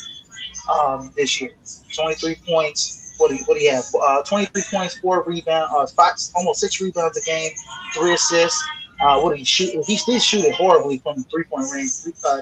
[0.72, 1.52] um, this year.
[1.96, 3.16] 23 points.
[3.18, 3.86] What do you, what do you have?
[4.00, 7.52] Uh, 23 points, four rebounds, uh, five, almost six rebounds a game,
[7.96, 8.64] three assists.
[9.02, 9.84] Uh, what did he shoot?
[9.86, 11.90] He did shoot it horribly from the three point range,
[12.24, 12.42] uh,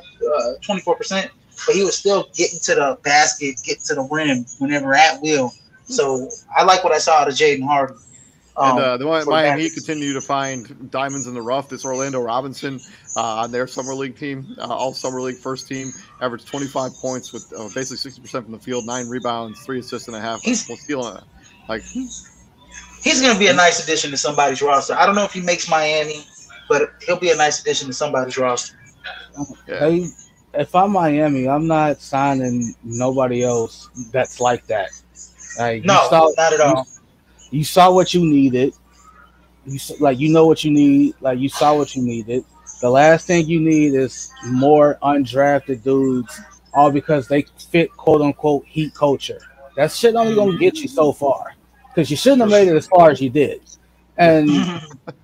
[0.61, 1.31] twenty four percent,
[1.65, 5.53] but he was still getting to the basket, getting to the rim whenever at will.
[5.85, 7.95] So I like what I saw out of Jaden Hardy.
[8.57, 11.69] Um, and uh, the Miami Heat continue to find diamonds in the rough.
[11.69, 12.79] This Orlando Robinson
[13.15, 15.91] uh, on their summer league team, uh, all summer league first team,
[16.21, 20.17] averaged 25 points with uh, basically 60% from the field, nine rebounds, three assists and
[20.17, 20.41] a half.
[20.41, 21.23] He's stealing it.
[21.69, 24.95] Like he's going to be a nice addition to somebody's roster.
[24.95, 26.25] I don't know if he makes Miami,
[26.67, 28.75] but he'll be a nice addition to somebody's roster.
[29.67, 29.79] Yeah.
[29.79, 30.07] Hey,
[30.57, 34.89] if I'm Miami, I'm not signing nobody else that's like that.
[35.57, 36.87] Like, no, saw, not at all.
[37.51, 38.73] You, you, saw what you needed.
[39.65, 41.15] You like you know what you need.
[41.21, 42.43] Like you saw what you needed.
[42.81, 46.39] The last thing you need is more undrafted dudes,
[46.73, 49.39] all because they fit quote unquote heat culture.
[49.75, 51.55] That shit only gonna get you so far
[51.89, 53.61] because you shouldn't have made it as far as you did.
[54.17, 54.49] And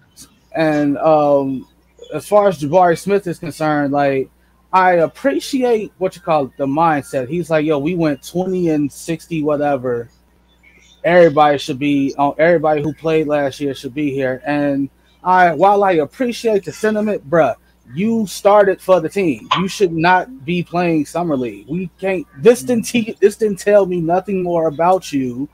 [0.56, 1.68] and um,
[2.14, 4.30] as far as Jabari Smith is concerned, like
[4.74, 7.30] I appreciate what you call it, the mindset.
[7.30, 10.10] He's like, yo, we went 20 and 60, whatever.
[11.04, 12.34] Everybody should be on.
[12.40, 14.42] Everybody who played last year should be here.
[14.46, 14.90] And
[15.24, 17.56] I, while I appreciate the sentiment, bruh,
[17.94, 19.48] you started for the team.
[19.58, 21.68] You should not be playing summer league.
[21.68, 22.26] We can't.
[22.42, 22.86] This didn't.
[22.86, 25.48] Te- this didn't tell me nothing more about you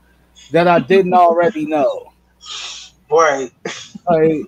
[0.50, 2.12] that I didn't already know.
[3.12, 3.50] Right.
[4.08, 4.42] Like,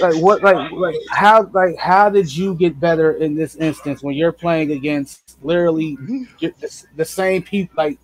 [0.00, 0.42] like what?
[0.42, 1.48] Like, like how?
[1.52, 5.96] Like how did you get better in this instance when you're playing against literally
[6.40, 7.74] the, the same people?
[7.76, 7.98] Like,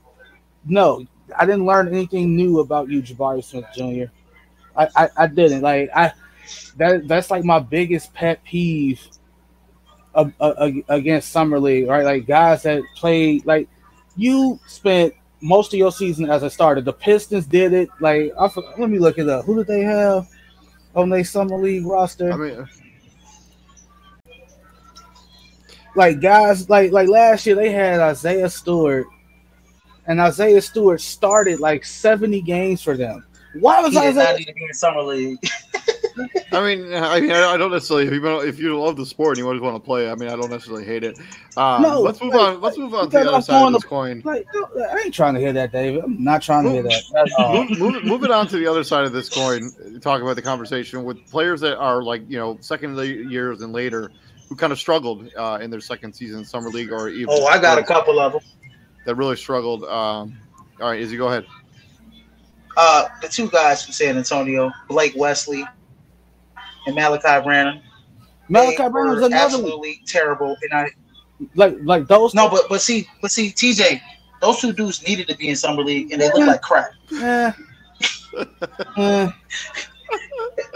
[0.64, 4.10] no, I didn't learn anything new about you, Jabari Smith Jr.
[4.76, 5.62] I, I, I didn't.
[5.62, 6.12] Like, I
[6.76, 9.00] that that's like my biggest pet peeve.
[10.14, 12.04] Of, of, against summer league, right?
[12.04, 13.68] Like guys that played like
[14.16, 16.80] you spent most of your season as a starter.
[16.80, 17.88] The Pistons did it.
[18.00, 19.44] Like, I, let me look it up.
[19.44, 20.28] Who did they have
[20.98, 22.32] on their summer league roster?
[22.32, 22.66] I mean, uh,
[25.94, 29.06] like guys, like like last year they had Isaiah Stewart,
[30.06, 33.24] and Isaiah Stewart started like seventy games for them.
[33.54, 34.24] Why was he Isaiah?
[34.24, 35.38] Not need to be in summer league.
[36.52, 38.06] I mean, I mean, I don't necessarily.
[38.06, 40.28] If you if you love the sport and you always want to play, I mean,
[40.28, 41.18] I don't necessarily hate it.
[41.56, 42.60] Um, no, let's move like, on.
[42.60, 44.22] Let's move on to the other side of this the, coin.
[44.24, 46.04] Like, I ain't trying to hear that, David.
[46.04, 47.30] I'm not trying to hear that.
[47.38, 49.70] Move, move, move, it on to the other side of this coin.
[50.00, 54.10] Talk about the conversation with players that are like you know second years and later,
[54.48, 57.28] who kind of struggled uh, in their second season summer league or even.
[57.30, 58.42] Oh, I got a couple of them
[59.04, 59.84] that really struggled.
[59.84, 60.38] Um,
[60.80, 61.46] all right, Izzy, go ahead.
[62.76, 65.66] Uh, the two guys from San Antonio, Blake Wesley
[66.88, 67.80] and Malachi Branham.
[68.48, 70.06] Malachi Branham was another absolutely one.
[70.06, 70.90] terrible, and I
[71.54, 72.34] like like those.
[72.34, 74.00] No, but but see, but see, TJ,
[74.40, 76.90] those two dudes needed to be in summer league, and they look like crap.
[77.10, 77.52] Yeah.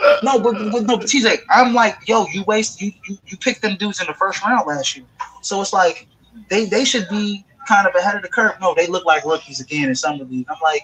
[0.22, 3.62] no, but, but no, but TJ, I'm like, yo, you waste you, you you picked
[3.62, 5.06] them dudes in the first round last year,
[5.40, 6.06] so it's like
[6.50, 8.52] they they should be kind of ahead of the curve.
[8.60, 10.46] No, they look like rookies again in summer league.
[10.50, 10.82] I'm like,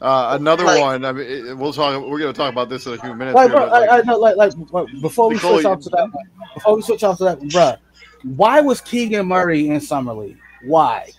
[0.00, 1.04] uh, another like, one.
[1.04, 2.00] I mean, we'll talk.
[2.02, 3.34] We're going to talk about this in a few minutes.
[3.34, 4.52] Like, here, bro, like, I, I know, like, like,
[5.00, 6.10] before we switch off to that,
[6.54, 7.74] before we switch off to that, bro,
[8.36, 10.38] why was Keegan Murray in summer league?
[10.64, 11.10] Why?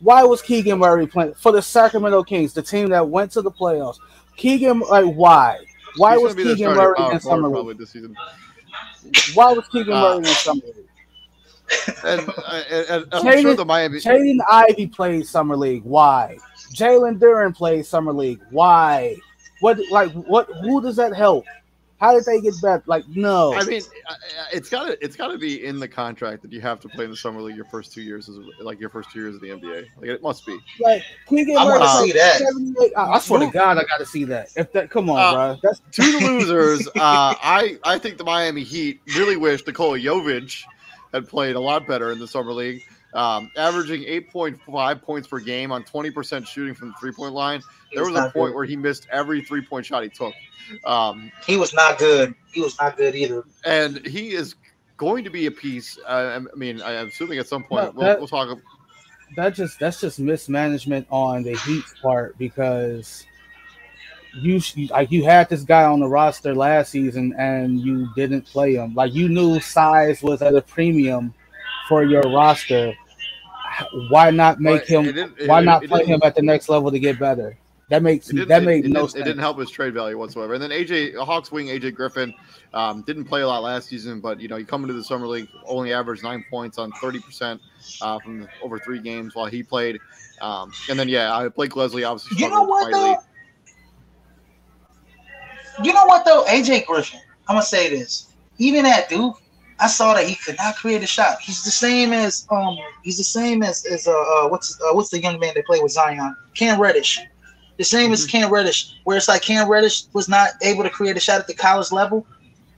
[0.00, 3.50] Why was Keegan Murray playing for the Sacramento Kings, the team that went to the
[3.50, 3.98] playoffs?
[4.36, 5.58] Keegan, like, why?
[5.96, 7.78] Why was Keegan Murray in summer league?
[7.78, 8.16] This season.
[9.34, 10.76] Why was Keegan uh, Murray in summer league?
[12.04, 14.00] and, uh, and, and I'm sure the Miami.
[14.00, 15.84] Jaden Ivey played summer league.
[15.84, 16.38] Why?
[16.72, 18.40] Jalen Duren plays summer league.
[18.50, 19.16] Why?
[19.60, 20.48] What like what?
[20.62, 21.44] Who does that help?
[22.00, 22.82] How did they get better?
[22.86, 23.52] Like no.
[23.52, 23.82] I mean,
[24.52, 27.04] it's got to it's got to be in the contract that you have to play
[27.04, 29.42] in the summer league your first two years, as like your first two years of
[29.42, 29.86] the NBA.
[29.98, 30.58] Like it must be.
[30.80, 32.94] Like can you get I want to see that.
[32.96, 34.48] I, I swear to God, I got to see that.
[34.56, 35.60] If that, come on, uh, bro.
[35.62, 36.86] That's to the losers.
[36.96, 40.64] uh, I I think the Miami Heat really wish Nikola Jovic
[41.12, 42.82] had played a lot better in the summer league
[43.14, 47.60] um, averaging 8.5 points per game on 20% shooting from the three point line.
[47.92, 48.54] There was, was a point good.
[48.54, 50.34] where he missed every three point shot he took.
[50.84, 52.34] Um, he was not good.
[52.52, 53.44] He was not good either.
[53.64, 54.54] And he is
[54.96, 55.98] going to be a piece.
[56.06, 58.58] Uh, I mean, I'm assuming at some point no, that, we'll, we'll talk.
[59.36, 63.26] That just that's just mismanagement on the Heat part because
[64.34, 68.74] you like you had this guy on the roster last season and you didn't play
[68.74, 68.94] him.
[68.94, 71.34] Like you knew size was at a premium
[71.88, 72.94] for your roster,
[74.08, 75.06] why not make him?
[75.06, 77.56] It, it, why not play him at the next level to get better?
[77.88, 79.20] That makes that made no sense.
[79.20, 80.54] It didn't help his trade value whatsoever.
[80.54, 82.32] And then AJ Hawks wing AJ Griffin
[82.72, 85.26] um, didn't play a lot last season, but you know he come into the summer
[85.26, 87.60] league only averaged nine points on thirty percent
[88.00, 89.98] uh, from over three games while he played.
[90.40, 92.38] Um, and then yeah, I Blake Wesley obviously.
[92.38, 93.16] You know what though?
[95.82, 98.28] You know what though, AJ Griffin I'm gonna say this.
[98.58, 99.42] Even at Duke,
[99.80, 101.40] I saw that he could not create a shot.
[101.40, 105.10] He's the same as um he's the same as as uh, uh what's uh, what's
[105.10, 106.36] the young man that played with Zion?
[106.54, 107.18] Cam Reddish.
[107.76, 108.12] The same mm-hmm.
[108.12, 111.40] as Cam Reddish, where it's like Cam Reddish was not able to create a shot
[111.40, 112.26] at the college level,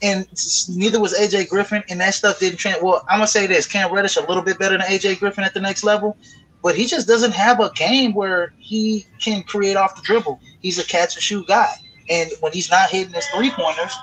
[0.00, 0.26] and
[0.70, 2.78] neither was AJ Griffin, and that stuff didn't trend.
[2.82, 5.52] Well, I'm gonna say this: Cam Reddish a little bit better than AJ Griffin at
[5.52, 6.16] the next level,
[6.62, 10.40] but he just doesn't have a game where he can create off the dribble.
[10.62, 11.74] He's a catch and shoot guy,
[12.12, 13.96] and when he's not hitting his three pointers,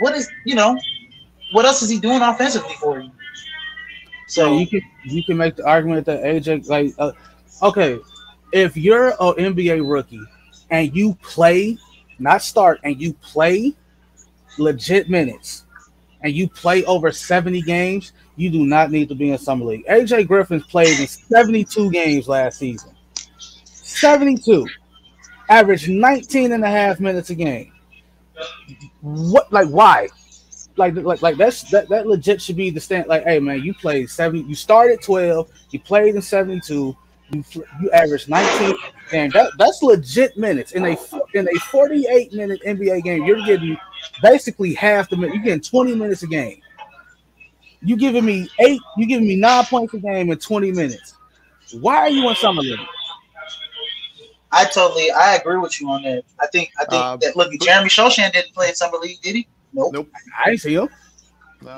[0.00, 0.76] what is you know,
[1.52, 3.10] what else is he doing offensively for you?
[4.26, 7.12] So yeah, you can you can make the argument that AJ like uh,
[7.62, 8.00] okay,
[8.52, 10.20] if you're an NBA rookie
[10.70, 11.78] and you play,
[12.18, 13.74] not start, and you play
[14.58, 15.64] legit minutes,
[16.22, 19.84] and you play over 70 games, you do not need to be in summer league.
[19.86, 22.90] AJ Griffin's played in 72 games last season.
[23.64, 24.66] 72.
[25.48, 27.72] Average 19 and a half minutes a game.
[29.00, 30.08] What like why?
[30.76, 33.74] Like like like that's that, that legit should be the stand like hey man, you
[33.74, 36.96] played 70 you started 12, you played in 72,
[37.30, 37.44] you
[37.80, 38.74] you averaged 19
[39.12, 40.96] and that that's legit minutes in a
[41.34, 43.24] in a 48 minute NBA game.
[43.24, 43.76] You're getting
[44.22, 45.34] basically half the minute.
[45.34, 46.60] You're getting 20 minutes a game.
[47.82, 51.14] You giving me eight, you giving me nine points a game in 20 minutes.
[51.80, 52.78] Why are you in summer league?
[54.54, 56.24] I totally I agree with you on that.
[56.40, 59.34] I think I think uh, that look Jeremy Sochan didn't play in summer league, did
[59.34, 59.48] he?
[59.72, 59.92] Nope.
[59.92, 60.08] Nope.
[60.38, 60.88] I didn't see him.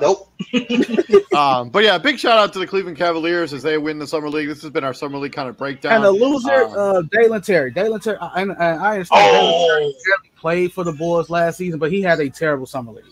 [0.01, 0.31] nope.
[1.35, 4.29] um, but yeah, big shout out to the Cleveland Cavaliers as they win the summer
[4.29, 4.47] league.
[4.47, 5.93] This has been our summer league kind of breakdown.
[5.93, 7.71] And the loser, um, uh, Dalen Terry.
[7.71, 9.37] Dalen Terry, I, I, I understand.
[9.41, 9.93] Oh.
[10.37, 13.05] played for the Bulls last season, but he had a terrible summer league.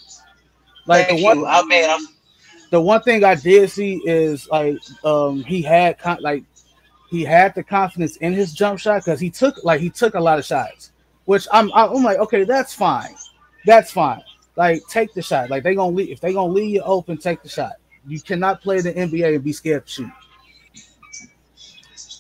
[0.86, 1.46] Like Thank the one, you.
[1.48, 2.06] I mean, I'm,
[2.70, 6.44] the one thing I did see is like um he had con- like
[7.10, 10.20] he had the confidence in his jump shot because he took like he took a
[10.20, 10.92] lot of shots,
[11.26, 13.16] which I'm I'm like okay that's fine,
[13.66, 14.22] that's fine.
[14.56, 15.50] Like take the shot.
[15.50, 17.74] Like they gonna leave if they gonna leave you open, take the shot.
[18.08, 20.12] You cannot play the NBA and be scared to shoot.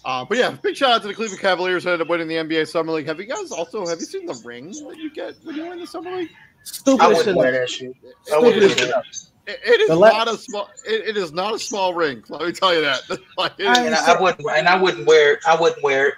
[0.04, 2.36] Uh, but yeah, big shout out to the Cleveland Cavaliers who ended up winning the
[2.36, 3.08] NBA Summer League.
[3.08, 5.80] Have you guys also have you seen the ring that you get when you win
[5.80, 6.30] the Summer League?
[6.64, 7.96] Stupid I wouldn't wear that shit.
[8.32, 9.04] I wouldn't wear that
[9.48, 10.70] it is not a small.
[10.86, 12.24] It, it is not a small ring.
[12.30, 13.02] Let me tell you that.
[13.38, 14.46] like, and I, I, wouldn't.
[14.56, 15.40] And I wouldn't wear.
[15.48, 16.14] I wouldn't wear it.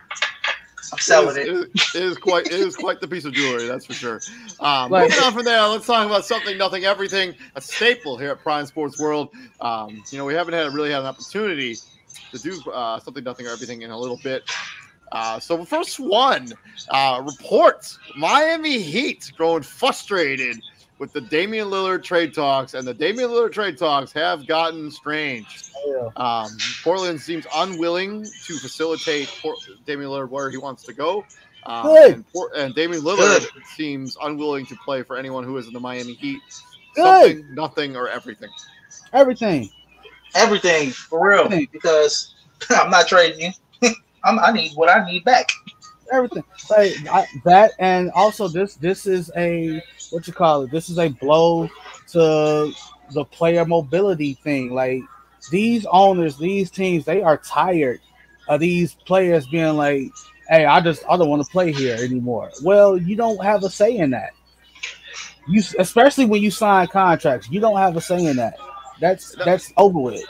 [0.94, 1.48] I'm selling it.
[1.48, 1.96] Is, it.
[1.96, 2.48] it is quite.
[2.48, 3.68] It is quite the piece of jewelry.
[3.68, 4.22] That's for sure.
[4.60, 7.36] Um, like, moving on from there, let's talk about something, nothing, everything.
[7.56, 9.30] A staple here at Prime Sports World.
[9.60, 11.76] Um, you know, we haven't had really had an opportunity
[12.32, 14.44] to do uh, something, nothing, or everything in a little bit.
[15.12, 16.54] Uh, so the first one
[16.90, 20.58] uh, reports Miami Heat growing frustrated
[21.00, 25.64] with the Damian Lillard trade talks, and the Damian Lillard trade talks have gotten strange.
[25.86, 26.10] Yeah.
[26.16, 26.50] Um,
[26.84, 31.26] Portland seems unwilling to facilitate Port- Damian Lillard where he wants to go.
[31.66, 33.66] Um, and, Port- and Damian Lillard Good.
[33.76, 36.40] seems unwilling to play for anyone who is in the Miami Heat.
[36.96, 37.04] Good.
[37.04, 38.50] Something, nothing, or everything.
[39.14, 39.70] Everything.
[40.36, 41.46] Everything for real.
[41.46, 41.68] Everything.
[41.72, 42.36] Because
[42.70, 43.92] I'm not trading you.
[44.24, 45.52] i need what I need back.
[46.12, 48.76] Everything like I, that, and also this.
[48.76, 49.82] This is a
[50.12, 50.72] what you call it?
[50.72, 51.70] This is a blow
[52.10, 52.72] to
[53.12, 54.74] the player mobility thing.
[54.74, 55.02] Like
[55.52, 58.00] these owners, these teams, they are tired
[58.48, 60.12] of these players being like,
[60.50, 63.70] "Hey, I just I don't want to play here anymore." Well, you don't have a
[63.70, 64.32] say in that.
[65.48, 68.58] You especially when you sign contracts, you don't have a say in that.
[69.00, 70.24] That's that's over with.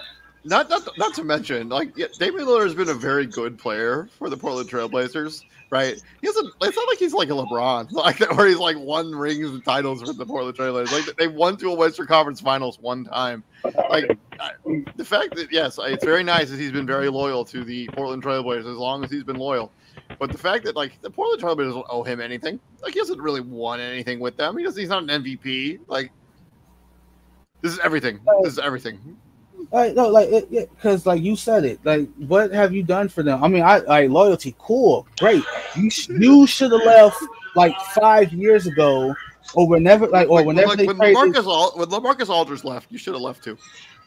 [0.48, 4.10] Not not not to mention, like yeah, Damian Lillard has been a very good player
[4.18, 6.02] for the Portland Trailblazers right?
[6.22, 6.54] He doesn't.
[6.62, 10.02] It's not like he's like a LeBron, like where he's like won rings and titles
[10.02, 10.92] for the Portland Trailblazers.
[10.92, 13.44] Like they won to a Western Conference Finals one time.
[13.90, 14.18] Like
[14.96, 18.24] the fact that yes, it's very nice that he's been very loyal to the Portland
[18.24, 19.72] Trailblazers as long as he's been loyal.
[20.20, 23.22] But the fact that like the Portland Trailblazers don't owe him anything, like he hasn't
[23.22, 24.58] really won anything with them.
[24.58, 24.80] He doesn't.
[24.80, 25.80] He's not an MVP.
[25.88, 26.12] Like
[27.62, 28.20] this is everything.
[28.44, 29.18] This is everything.
[29.72, 31.80] Like no, like it, because like you said it.
[31.84, 33.44] Like, what have you done for them?
[33.44, 35.44] I mean, I like loyalty, cool, great.
[35.76, 35.90] You
[36.20, 37.22] you should have left
[37.56, 39.14] like five years ago,
[39.56, 42.98] or whenever, like, or whenever like, they when Lamarcus, Al- when Lamarcus Aldridge left, you
[42.98, 43.58] should have left too.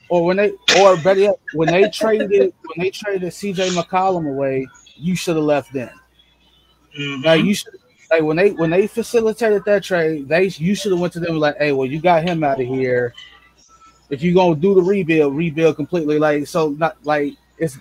[0.09, 3.69] Or when they, or better yet, when they traded when they traded C.J.
[3.71, 5.91] McCollum away, you should have left then.
[6.99, 7.25] Mm-hmm.
[7.25, 7.75] Like you should
[8.11, 11.39] like when they when they facilitated that trade, they you should have went to them
[11.39, 13.15] like, hey, well, you got him out of here
[14.11, 16.19] if you're gonna do the rebuild, rebuild completely.
[16.19, 17.79] Like so, not like it's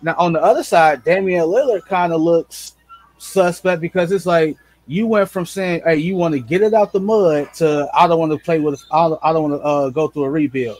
[0.00, 1.04] now on the other side.
[1.04, 2.74] Damian Lillard kind of looks
[3.18, 4.56] suspect because it's like
[4.86, 8.06] you went from saying, "Hey, you want to get it out the mud," to "I
[8.06, 10.30] don't want to play with, I don't, I don't want to uh, go through a
[10.30, 10.78] rebuild."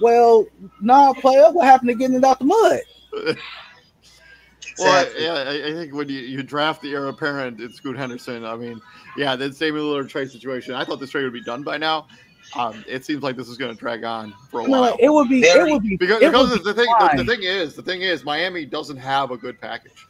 [0.00, 0.46] Well,
[0.80, 2.80] nah, player, what happened to getting it out the mud?
[4.78, 8.44] Well, yeah, I, I, think when you, you draft the heir apparent, it's Scoot Henderson.
[8.44, 8.80] I mean,
[9.16, 10.74] yeah, the Damian Lillard trade situation.
[10.74, 12.08] I thought this trade would be done by now
[12.56, 14.96] um, it seems like this is going to drag on for a You know, while.
[15.00, 15.40] it would be.
[15.42, 15.96] Very- It would be.
[15.96, 18.64] because it because would the be thing the, the thing is the thing is Miami
[18.64, 20.06] doesn't have a good package.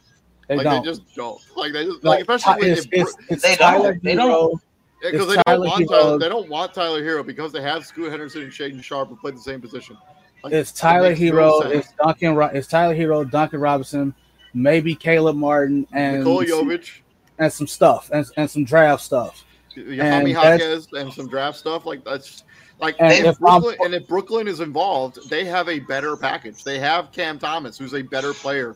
[0.47, 0.83] They like don't.
[0.83, 1.41] they just don't.
[1.55, 3.71] Like they just like, Like, especially it's, with if, it's, it's They don't.
[3.81, 4.61] Tyler They don't.
[5.01, 5.89] because it's they don't Tyler want Herro.
[5.89, 9.15] Tyler, they don't want Tyler Herro because they have Scoot Henderson and Shaedon Sharpe who
[9.15, 9.97] play the same position.
[10.43, 11.61] Like, It's Tyler makes Herro.
[11.63, 11.73] sense.
[11.73, 12.37] It's Duncan.
[12.55, 13.29] It's Tyler Herro.
[13.29, 14.13] Duncan Robinson.
[14.53, 16.99] Maybe Caleb Martin and Nikola Jovic,
[17.39, 19.43] and some stuff and, and some draft stuff.
[19.77, 21.85] And Jaquez, and some draft stuff.
[21.85, 22.43] Like that's
[22.79, 26.15] like And if if I'm- Brooklyn, and if Brooklyn is involved, they have a better
[26.15, 26.63] package.
[26.63, 28.75] They have Cam Thomas, who's a better player.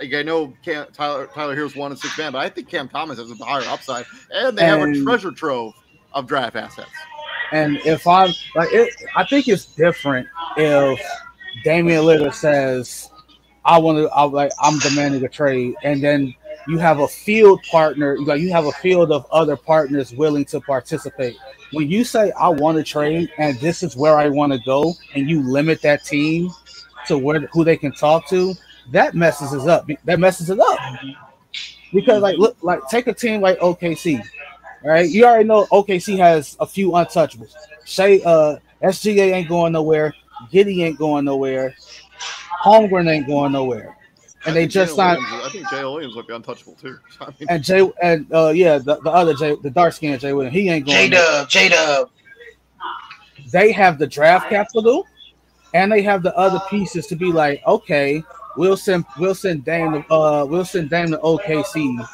[0.00, 2.88] Like I know Cam, Tyler Tyler Herro's one and six man, but I think Cam
[2.88, 5.72] Thomas has a higher upside, and they have a treasure trove
[6.12, 6.90] of draft assets.
[7.52, 10.26] And if I'm like it, I think it's different
[10.56, 11.00] if
[11.64, 13.08] Damian Lillard says,
[13.64, 16.34] "I want to," I'm like, "I'm demanding a trade," and then
[16.66, 20.60] you have a field partner, like you have a field of other partners willing to
[20.60, 21.36] participate.
[21.72, 24.94] When you say, "I want to trade," and this is where I want to go,
[25.14, 26.50] and you limit that team
[27.06, 28.54] to where who they can talk to,
[28.90, 29.88] that messes us up.
[30.04, 30.78] That messes it up
[31.92, 34.22] because, like, look, like take a team like OKC.
[34.84, 37.54] Right, you already know OKC has a few untouchables.
[37.84, 40.14] Shai, uh, SGA ain't going nowhere.
[40.52, 41.74] Giddey ain't going nowhere.
[42.62, 43.96] Holmgren ain't going nowhere.
[44.46, 46.98] I And they just Jalen signed Williams- I think Jay Williams would be untouchable too.
[47.20, 50.32] I mean, and Jay and uh yeah, the, the other Jay, the dark skinned Jay
[50.32, 51.10] Williams, he ain't J going.
[51.10, 51.24] nowhere.
[51.40, 52.10] Dub, J Dub.
[53.52, 55.06] They have the draft capital,
[55.74, 58.22] and they have the other pieces to be like, okay,
[58.56, 62.06] we'll send we'll send Dame to, uh we'll send Dame to OKC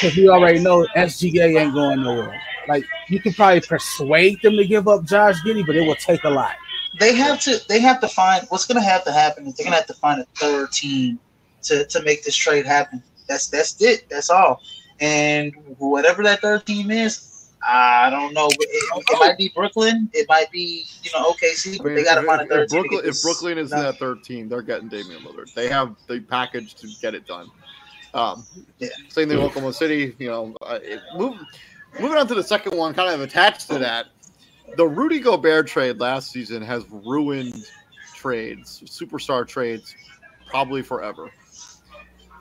[0.00, 2.40] because we already know SGA ain't going nowhere.
[2.68, 6.24] Like you can probably persuade them to give up Josh Giddey, but it will take
[6.24, 6.54] a lot.
[6.98, 7.60] They have to.
[7.68, 8.44] They have to find.
[8.48, 10.72] What's going to have to happen is they're going to have to find a third
[10.72, 11.18] team
[11.62, 13.02] to to make this trade happen.
[13.28, 14.08] That's that's it.
[14.08, 14.62] That's all.
[15.00, 18.48] And whatever that third team is, I don't know.
[18.48, 20.10] It, it, it might be Brooklyn.
[20.12, 21.80] It might be you know OKC.
[21.80, 22.80] I mean, they got to find a third if team.
[22.82, 23.82] Brooklyn, get if Brooklyn is done.
[23.84, 25.52] that third team, they're getting Damian Lillard.
[25.54, 27.50] They have the package to get it done.
[28.14, 28.44] Um,
[28.78, 28.88] Yeah.
[29.08, 30.14] Same thing with Oklahoma City.
[30.18, 30.78] You know, uh,
[31.16, 31.38] move,
[32.00, 34.06] moving on to the second one, kind of attached to that.
[34.76, 37.66] The Rudy Gobert trade last season has ruined
[38.14, 39.94] trades, superstar trades,
[40.48, 41.30] probably forever.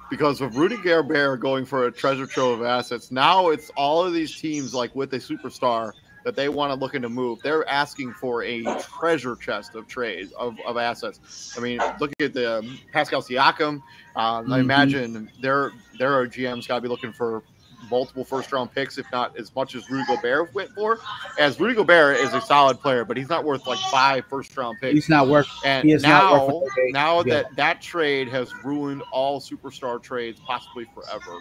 [0.10, 4.12] Because of Rudy Gobert going for a treasure trove of assets, now it's all of
[4.14, 5.94] these teams like with a superstar
[6.24, 7.40] that they want to look into move.
[7.44, 11.20] They're asking for a treasure chest of trades of, of assets.
[11.56, 13.84] I mean, look at the um, Pascal Siakam.
[14.16, 14.60] Um, I Mhm.
[14.60, 17.44] imagine their their GM's got to be looking for
[17.90, 21.00] multiple first round picks, if not as much as Rudy Gobert went for.
[21.38, 24.78] As Rudy Gobert is a solid player, but he's not worth like five first round
[24.82, 24.94] picks.
[24.94, 25.48] He's not worth.
[25.66, 27.32] And He is not now, worth now get.
[27.46, 31.40] that that trade has ruined all superstar trades, possibly forever.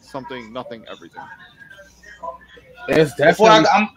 [0.00, 1.22] Something, nothing, everything.
[2.88, 3.68] It's Before I, definitely.
[3.74, 3.88] I'm,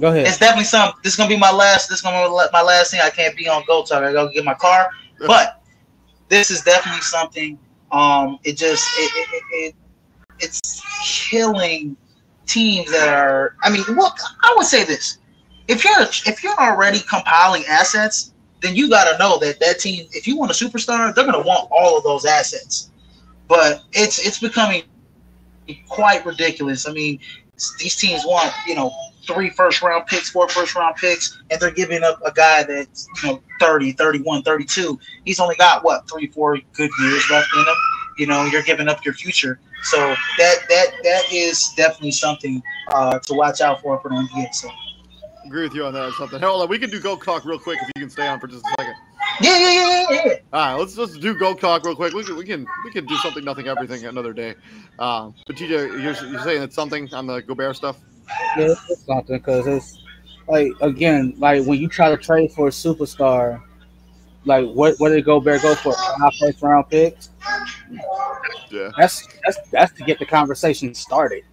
[0.00, 0.26] Go ahead.
[0.26, 0.92] it's definitely some.
[1.02, 1.88] This is gonna be my last.
[1.88, 3.00] This is gonna be my last thing.
[3.02, 4.02] I can't be on Go Talk.
[4.02, 4.88] I gotta get my car.
[5.26, 5.62] But
[6.28, 7.58] this is definitely something.
[7.90, 9.74] Um, it just it, it, it, it
[10.40, 10.82] it's
[11.28, 11.96] killing
[12.46, 13.56] teams that are.
[13.62, 15.18] I mean, look, I would say this:
[15.68, 20.08] if you're if you're already compiling assets, then you got to know that that team.
[20.12, 22.90] If you want a superstar, they're gonna want all of those assets.
[23.46, 24.82] But it's it's becoming
[25.88, 26.88] quite ridiculous.
[26.88, 27.20] I mean,
[27.78, 28.92] these teams want you know
[29.28, 33.06] three first round picks, four first round picks, and they're giving up a guy that's,
[33.22, 34.98] you know, 30, 31, 32.
[35.24, 37.76] He's only got what, three, four good years left in him.
[38.16, 39.60] You know, you're giving up your future.
[39.84, 39.98] So
[40.38, 44.54] that that that is definitely something uh, to watch out for for the NBA.
[44.54, 44.70] So
[45.46, 46.04] Agree with you on that.
[46.08, 46.40] or Something.
[46.40, 48.48] Hold on, we can do go talk real quick if you can stay on for
[48.48, 48.94] just a second.
[49.40, 50.34] yeah, yeah, yeah, yeah, yeah.
[50.52, 52.12] All right, let's let's do go talk real quick.
[52.12, 54.54] We can we can we can do something, nothing, everything another day.
[54.98, 57.98] Um, but TJ, you're, you're saying it's something on the Gobert stuff.
[58.58, 59.98] Yeah, it's something because it's
[60.48, 63.62] like again, like when you try to trade for a superstar,
[64.44, 65.92] like what what did Gobert go bear go for?
[66.18, 67.30] Five first round picks.
[68.70, 68.90] Yeah.
[68.98, 71.44] That's that's that's to get the conversation started.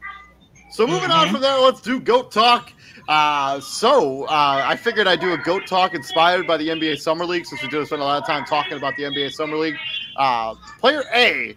[0.71, 2.73] So moving on from there, let's do goat talk.
[3.07, 7.25] Uh, so uh, I figured I'd do a goat talk inspired by the NBA Summer
[7.25, 9.77] League since we do spend a lot of time talking about the NBA Summer League.
[10.17, 11.55] Uh, player A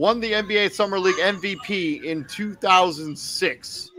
[0.00, 3.90] won the NBA Summer League MVP in 2006.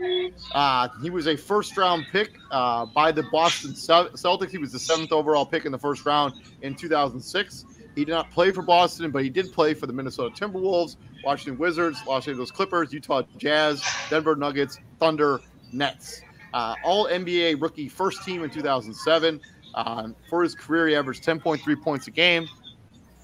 [0.52, 4.50] Uh, he was a first round pick uh, by the Boston Celtics.
[4.50, 7.66] He was the seventh overall pick in the first round in 2006.
[7.94, 11.56] He did not play for Boston, but he did play for the Minnesota Timberwolves, Washington
[11.56, 13.80] Wizards, Los Angeles Clippers, Utah Jazz,
[14.10, 15.40] Denver Nuggets, Thunder,
[15.72, 16.20] Nets.
[16.52, 19.40] Uh, all NBA rookie first team in 2007.
[19.76, 22.48] Um, for his career, he averaged 10.3 points a game,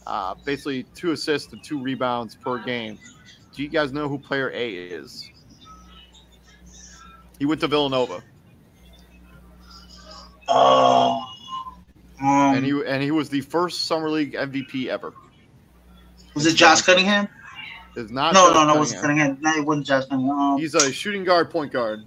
[0.09, 2.98] uh, basically two assists and two rebounds per game.
[3.54, 5.30] Do you guys know who player A is?
[7.38, 8.22] He went to Villanova.
[10.48, 11.24] Oh.
[12.20, 15.12] Um, and he and he was the first summer league MVP ever.
[16.34, 17.28] was it Josh Cunningham?
[17.94, 19.36] Is not No, Josh no, no, it wasn't Cunningham.
[19.36, 19.56] Cunningham.
[19.56, 20.38] No, it wasn't Josh Cunningham.
[20.38, 22.04] Um, He's a shooting guard, point guard.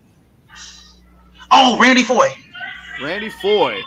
[1.51, 2.35] oh, Randy Foye.
[3.01, 3.79] Randy Foye.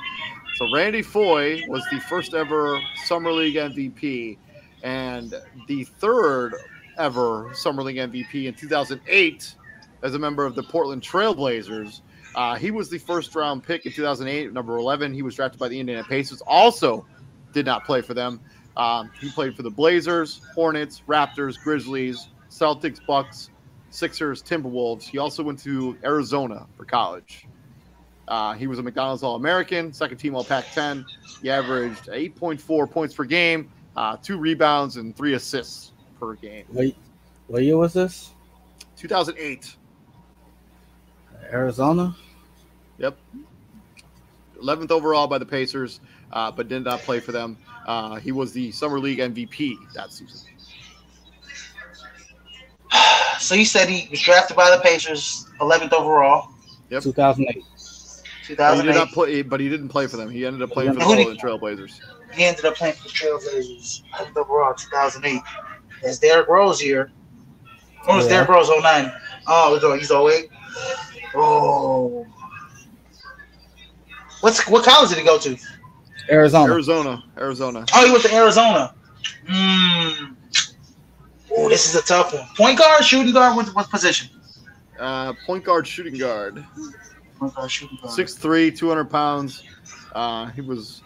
[0.56, 4.38] So Randy Foye was the first ever summer league MVP
[4.84, 5.34] and
[5.66, 6.54] the third
[6.96, 9.54] ever summer league MVP in 2008
[10.02, 12.02] as a member of the Portland Trailblazers.
[12.36, 15.12] Uh, he was the first round pick in 2008, number 11.
[15.12, 16.40] He was drafted by the Indiana Pacers.
[16.46, 17.04] Also,
[17.52, 18.40] did not play for them.
[18.76, 23.50] Um, he played for the Blazers, Hornets, Raptors, Grizzlies, Celtics, Bucks,
[23.90, 25.02] Sixers, Timberwolves.
[25.02, 27.46] He also went to Arizona for college.
[28.28, 31.04] Uh, he was a McDonald's All American, second team All Pac 10.
[31.42, 36.64] He averaged 8.4 points per game, uh, two rebounds, and three assists per game.
[36.70, 36.96] Wait,
[37.48, 38.30] what year was this?
[38.96, 39.76] 2008.
[41.52, 42.16] Arizona.
[42.98, 43.16] Yep.
[44.62, 46.00] 11th overall by the Pacers,
[46.32, 47.58] uh, but did not play for them.
[47.86, 50.40] Uh, he was the Summer League MVP that season.
[53.40, 56.48] So you said he was drafted by the Pacers, 11th overall,
[56.88, 57.02] Yep.
[57.02, 57.62] 2008.
[58.48, 60.30] But he did not play, but he didn't play for them.
[60.30, 62.00] He ended up playing for the Portland Trailblazers.
[62.32, 65.40] He ended up playing for the Trailblazers, 11th overall, 2008.
[66.02, 67.10] That's Derrick Rose year.
[68.04, 68.32] When was Yeah.
[68.32, 69.12] Derrick Rose 09?
[69.46, 70.50] Oh, he's- he's 08.
[71.34, 72.26] Oh.
[74.40, 75.56] What's what college did he go to?
[76.30, 76.72] Arizona.
[76.72, 77.86] Arizona, Arizona.
[77.94, 78.94] Oh, he went to Arizona.
[79.48, 80.34] Hmm.
[81.56, 82.46] Oh, this is a tough one.
[82.56, 84.28] Point guard, shooting guard, what, what position?
[84.98, 86.64] Uh, point guard, shooting guard.
[87.68, 88.14] Shooting guard.
[88.16, 89.62] 6'3", 200 pounds.
[90.14, 91.02] Uh, he was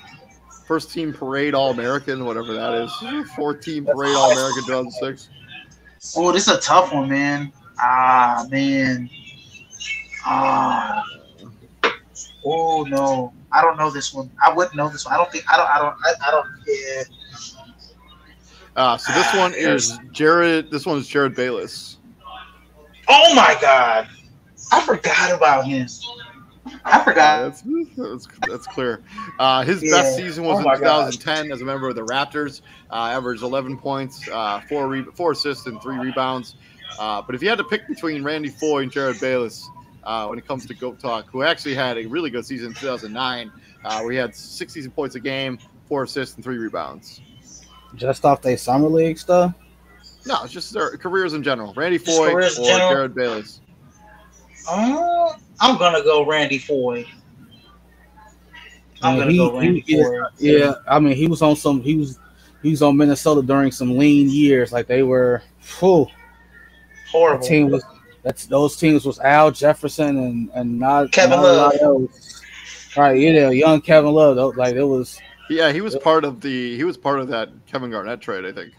[0.67, 3.29] first team parade All American, whatever that is.
[3.37, 5.29] Fourth team parade All American 2006.
[6.17, 7.53] Oh, this is a tough one, man.
[7.81, 9.09] Ah, man.
[10.25, 11.05] Ah.
[12.45, 14.31] Oh no, I don't know this one.
[14.43, 15.15] I wouldn't know this one.
[15.15, 15.45] I don't think.
[15.51, 15.69] I don't.
[15.69, 15.97] I don't.
[16.03, 16.47] I, I don't.
[16.67, 17.03] Yeah.
[18.77, 20.71] Uh, so this one is Jerryd.
[20.71, 21.99] This one is Jerryd Bayless.
[23.09, 24.09] Oh my God,
[24.73, 25.89] I forgot about him.
[26.85, 27.15] I Uh, forgot.
[27.43, 27.63] that's,
[27.97, 29.01] that's, that's clear.
[29.39, 29.91] Uh, his Yeah.
[30.03, 31.17] best season was Oh in my gosh.
[31.17, 32.61] 2010 as a member of the Raptors.
[32.91, 36.57] Uh, averaged 11 points, uh, four re- four assists, and three rebounds.
[36.99, 39.69] Uh, but if you had to pick between Randy Foye and Jerryd Bayless
[40.05, 42.75] uh, when it comes to GOAT talk, who actually had a really good season in
[42.75, 43.53] 2009,
[43.85, 47.21] uh, where he had 60 points a game, four assists, and three rebounds.
[47.95, 49.55] Just off their summer league stuff.
[50.27, 51.73] No, it's just their careers in general.
[51.75, 52.91] Randy Foye or general.
[53.09, 53.61] Jerryd Bayless.
[54.69, 57.05] Uh, I'm gonna go Randy Foye.
[59.03, 60.21] I'm gonna he- go Randy he- Foye.
[60.39, 61.81] Yeah, I mean, he was on some.
[61.81, 62.19] He was
[62.63, 64.73] he was on Minnesota during some lean years.
[64.73, 65.43] Like they were.
[65.79, 67.47] Whew, the Horrible.
[67.47, 67.85] team was.
[68.25, 71.83] That's those teams was Al Jefferson and and not Kevin not a lot Love.
[71.83, 72.43] else.
[72.97, 74.57] Right, yeah, young Kevin Love.
[74.57, 75.19] Like it was.
[75.49, 78.53] Yeah, he was part of the he was part of that Kevin Garnett trade, I
[78.53, 78.73] think.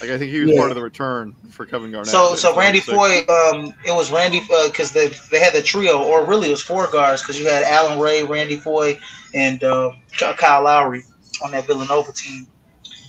[0.00, 0.58] Like I think he was Yeah.
[0.58, 2.08] part of the return for Kevin Garnett.
[2.08, 3.26] So, so Randy 2006.
[3.26, 6.62] Foye, um, it was Randy because they they had the trio, or really it was
[6.62, 8.98] four guards because you had Allan Ray, Randy Foye,
[9.34, 11.02] and uh, Kyle Lowry
[11.42, 12.46] on that Villanova team.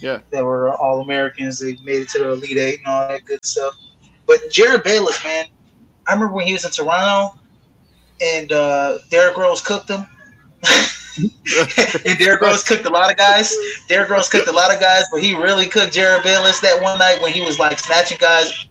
[0.02, 0.20] Yeah.
[0.32, 1.60] that were all Americans.
[1.60, 3.76] They made it to the Elite Eight and all that good stuff.
[4.26, 5.46] But Jerryd Bayless, man,
[6.08, 7.38] I remember when he was in Toronto,
[8.22, 10.06] and uh, Derrick Rose cooked him.
[12.06, 13.56] and Derrick Rose cooked a lot of guys.
[13.88, 16.98] Derrick Rose cooked a lot of guys, but he really cooked Jerryd Bayless that one
[17.00, 18.68] night when he was like snatching guys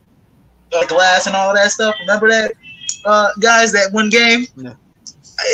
[0.73, 1.95] uh, glass and all that stuff.
[2.01, 2.55] Remember that,
[3.05, 3.73] uh, guys?
[3.73, 4.47] That one game.
[4.57, 4.75] Yeah.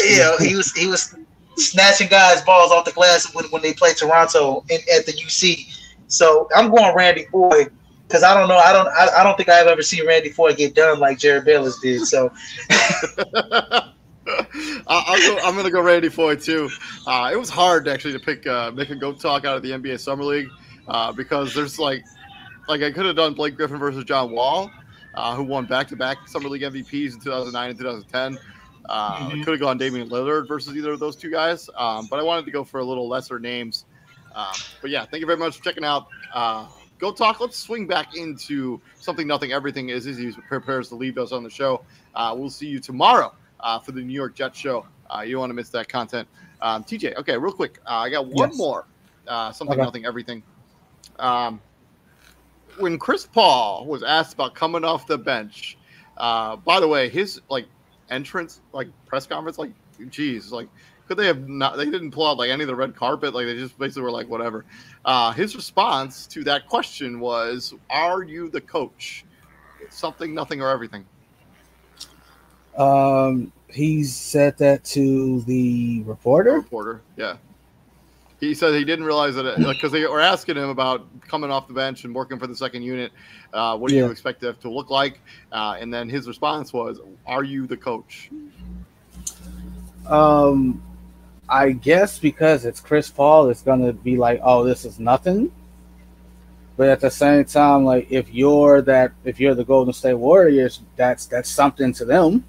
[0.07, 1.15] You know, he was he was
[1.57, 5.73] snatching guys balls off the glass when, when they played Toronto in, at the UC.
[6.09, 7.67] So I'm going Randy Foye
[8.07, 8.59] because I don't know.
[8.59, 8.89] I don't.
[8.89, 12.07] I, I don't think I've ever seen Randy Foye get done like Jerryd Bayless did.
[12.07, 12.33] So
[14.87, 16.71] I- I'll go, I'm going to go Randy Foye too.
[17.07, 19.71] Uh, it was hard actually to pick uh, make a goat talk out of the
[19.71, 20.49] NBA Summer League
[20.89, 22.05] uh, because there's like
[22.69, 24.71] like I could have done Blake Griffin versus John Wall,
[25.15, 28.39] uh, who won back to back Summer League MVPs in 2009 and 2010.
[28.89, 29.45] Uh, Mhm.
[29.45, 32.45] Could have gone Damian Lillard versus either of those two guys, um, but I wanted
[32.45, 33.85] to go for a little lesser names.
[34.35, 34.53] Um,
[34.83, 36.07] but yeah, thank you very much for checking out.
[36.33, 36.67] Uh,
[37.01, 37.41] Go talk.
[37.41, 39.89] Let's swing back into something, nothing, everything.
[39.89, 41.83] Is as he prepares to leave us on the show.
[42.15, 44.87] Uh, we'll see you tomorrow uh, for the New York Jets show.
[45.11, 46.29] Uh, you don't want to miss that content.
[46.61, 47.81] Um, TJ, okay, real quick.
[47.87, 48.57] Uh, I got one Yes.
[48.59, 48.87] more.
[49.27, 49.85] Uh, something, Okay.
[49.85, 50.43] nothing, everything.
[51.19, 51.61] Um,
[52.79, 55.79] when Chris Paul was asked about coming off the bench,
[56.19, 57.67] uh, by the way, his like
[58.11, 59.73] entrance, like press conference, like,
[60.11, 60.69] geez, like,
[61.07, 61.77] could they have not?
[61.77, 63.35] They didn't pull out like any of the red carpet.
[63.35, 64.65] Like they just basically were like, whatever.
[65.05, 69.25] Uh, his response to that question was, "Are you the coach?
[69.91, 71.05] Something, nothing, or everything."
[72.77, 76.53] Um, he said that to the reporter.
[76.53, 77.37] Reporter, yeah.
[78.41, 81.73] He said he didn't realize that because they were asking him about coming off the
[81.73, 83.11] bench and working for the second unit.
[83.53, 84.05] Uh, what do Yeah.
[84.05, 85.21] you expect it to look like?
[85.51, 88.31] Uh, and then his response was, "Are you the coach?"
[90.07, 90.83] Um,
[91.49, 95.51] I guess because it's Chris Paul, it's gonna be like, oh, this is nothing.
[96.77, 100.81] But at the same time, like if you're that, if you're the Golden State Warriors,
[100.97, 102.45] that's that's something to them.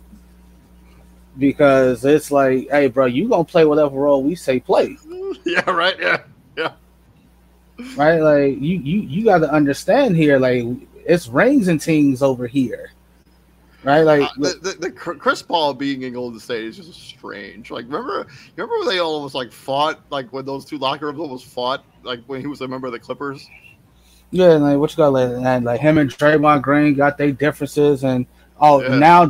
[1.38, 4.98] Because it's like, hey, bro, you gonna play whatever role we say play,
[5.46, 5.96] yeah, right.
[6.00, 6.22] Yeah,
[6.58, 6.72] yeah.
[7.98, 8.20] right?
[8.20, 10.64] Like you, you, you got to understand here, like
[11.06, 12.92] it's rings and teams over here,
[13.84, 14.02] right?
[14.02, 17.70] Like, Uh, the, the, the Chris Paul being in Golden State is just strange.
[17.70, 21.46] Like, remember, remember when they almost like fought, like when those two locker rooms almost
[21.46, 23.50] fought, like when he was a member of the Clippers.
[24.32, 27.32] Yeah, and like what you got like and like him and Draymond Green got their
[27.32, 28.26] differences and
[28.60, 28.98] oh Yeah.
[28.98, 29.28] now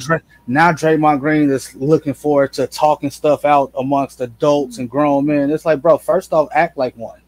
[0.48, 5.50] now Draymond Green is looking forward to talking stuff out amongst adults and grown men.
[5.52, 7.22] It's like, bro, first off, act like one.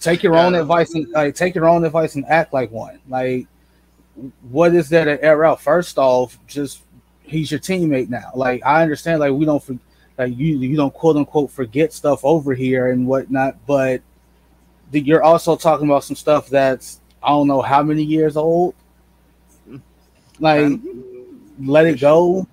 [0.00, 3.00] Take your own advice and like take your own advice and act like one.
[3.08, 3.46] Like,
[4.50, 5.60] what is there to air out?
[5.62, 6.82] First off, just
[7.22, 8.30] he's your teammate now.
[8.34, 9.78] Like, I understand, like we don't for,
[10.18, 14.02] like you you don't quote unquote forget stuff over here and whatnot, but
[14.90, 18.74] the, you're also talking about some stuff that's I don't know how many years old.
[20.40, 20.80] Like,
[21.60, 22.46] let it go.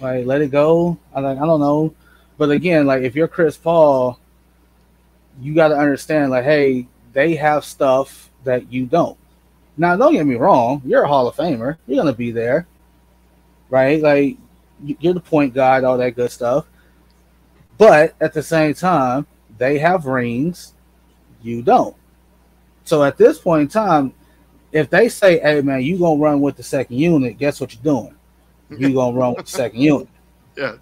[0.00, 0.98] Like, let it go.
[1.14, 1.94] I like I don't know,
[2.36, 4.18] but again, like if you're Chris Paul,
[5.40, 9.16] you got to understand, like, hey, they have stuff that you don't.
[9.76, 11.76] Now, don't get me wrong, you're a Hall of Famer.
[11.86, 12.66] You're gonna be there,
[13.70, 14.00] right?
[14.00, 14.36] Like,
[14.84, 16.66] you- you're the point guard, all that good stuff.
[17.78, 19.26] But at the same time,
[19.58, 20.74] they have rings,
[21.42, 21.96] you don't.
[22.84, 24.12] So at this point in time,
[24.74, 27.82] if they say, "Hey, man, you gonna run with the second unit," guess what you're
[27.82, 28.14] doing?
[28.68, 30.08] You gonna run with the second unit.
[30.56, 30.74] Yeah,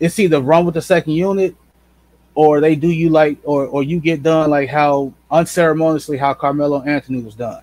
[0.00, 1.54] It's either run with the second unit,
[2.34, 6.82] or they do you like, or or you get done like how unceremoniously how Carmelo
[6.82, 7.62] Anthony was done.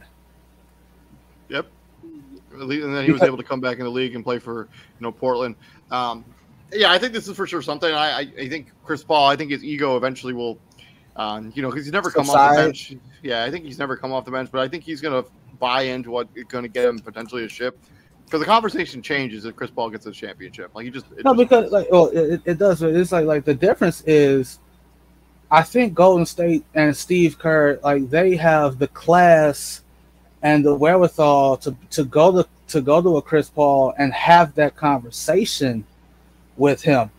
[1.50, 1.68] yep.
[2.54, 5.02] And then he was able to come back in the league and play for you
[5.02, 5.56] know Portland.
[5.90, 6.24] Um,
[6.72, 7.92] yeah, I think this is for sure something.
[7.92, 9.28] I, I, I think Chris Paul.
[9.28, 10.58] I think his ego eventually will,
[11.22, 12.96] um, you know, because he's never come off the bench.
[13.22, 15.30] Yeah, I think he's never come off the bench, but I think he's going to
[15.60, 17.78] buy into what is going to get him potentially a ship.
[18.26, 20.72] Because the conversation changes if Chris Paul gets a championship.
[20.74, 22.80] Like he just No, just- because like, well, it, it does.
[22.80, 24.60] but It's like like the difference is,
[25.52, 29.84] I think Golden State and Steve Kerr like they have the class
[30.42, 34.56] and the wherewithal to to go to to go to a Chris Paul and have
[34.56, 35.86] that conversation
[36.56, 37.12] with him.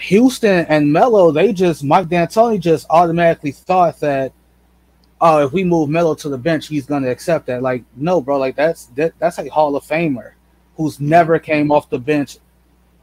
[0.00, 4.32] Houston and Melo, they just Mike D'Antoni just automatically thought that,
[5.20, 7.62] oh, if we move Melo to the bench, he's gonna accept that.
[7.62, 10.32] Like, no, bro, like that's that, that's a Hall of Famer
[10.76, 12.38] who's never came off the bench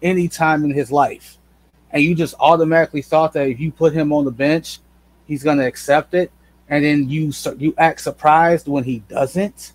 [0.01, 1.37] any time in his life,
[1.91, 4.79] and you just automatically thought that if you put him on the bench,
[5.27, 6.31] he's gonna accept it,
[6.69, 9.73] and then you you act surprised when he doesn't.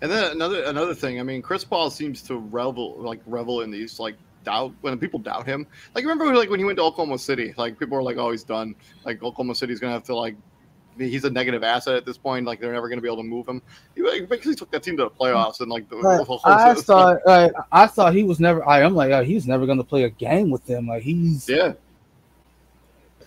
[0.00, 3.70] And then another another thing, I mean, Chris Paul seems to revel like revel in
[3.70, 4.16] these like
[4.48, 5.66] doubt when people doubt him.
[5.94, 8.44] Like remember like when he went to Oklahoma City, like people were like, "Oh, he's
[8.44, 8.74] done."
[9.04, 10.36] Like Oklahoma City's gonna have to like
[10.96, 12.46] he's a negative asset at this point.
[12.46, 13.60] Like they're never gonna be able to move him.
[13.94, 16.74] He like, basically took that team to the playoffs and like the, the whole I
[16.74, 18.66] thought like, I thought he was never.
[18.66, 20.88] I am like oh, he's never gonna play a game with them.
[20.88, 21.74] Like he's yeah,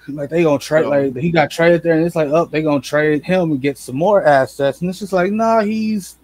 [0.07, 2.81] like they gonna trade like he got traded there, and it's like oh they gonna
[2.81, 6.17] trade him and get some more assets, and it's just like nah he's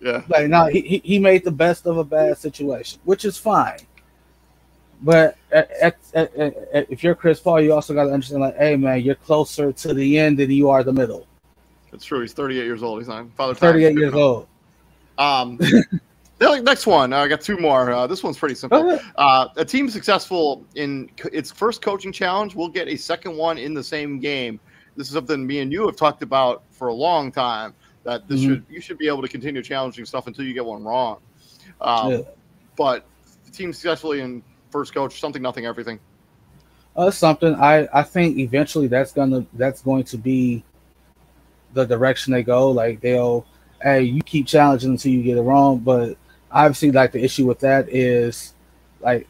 [0.00, 0.22] yeah.
[0.28, 3.78] Like, no, he, he- he made the best of a bad situation, which is fine.
[5.02, 8.74] But at, at, at, if you're Chris Paul, you also got to understand, like, hey,
[8.76, 11.26] man, you're closer to the end than you are the middle.
[11.92, 12.20] It's true.
[12.20, 13.00] He's 38 years old.
[13.00, 13.54] He's on father.
[13.54, 13.72] Time.
[13.72, 14.48] 38 years old.
[15.16, 15.58] Um,
[16.40, 17.12] next one.
[17.12, 17.90] I got two more.
[17.92, 18.98] Uh, this one's pretty simple.
[19.16, 23.56] Uh, a team successful in c- its first coaching challenge will get a second one
[23.58, 24.58] in the same game.
[24.96, 27.72] This is something me and you have talked about for a long time.
[28.04, 28.44] That this Mhm.
[28.46, 31.18] should you should be able to continue challenging stuff until you get one wrong.
[31.80, 32.18] Um, Yeah.
[32.76, 33.04] But
[33.44, 35.98] the team successfully in first coach something nothing everything.
[36.96, 40.64] Uh, something I, I think eventually that's gonna that's going to be
[41.72, 42.70] the direction they go.
[42.70, 43.46] Like they'll,
[43.82, 45.78] hey, you keep challenging until you get it wrong.
[45.78, 46.16] But
[46.50, 48.54] obviously, like the issue with that is
[49.00, 49.28] like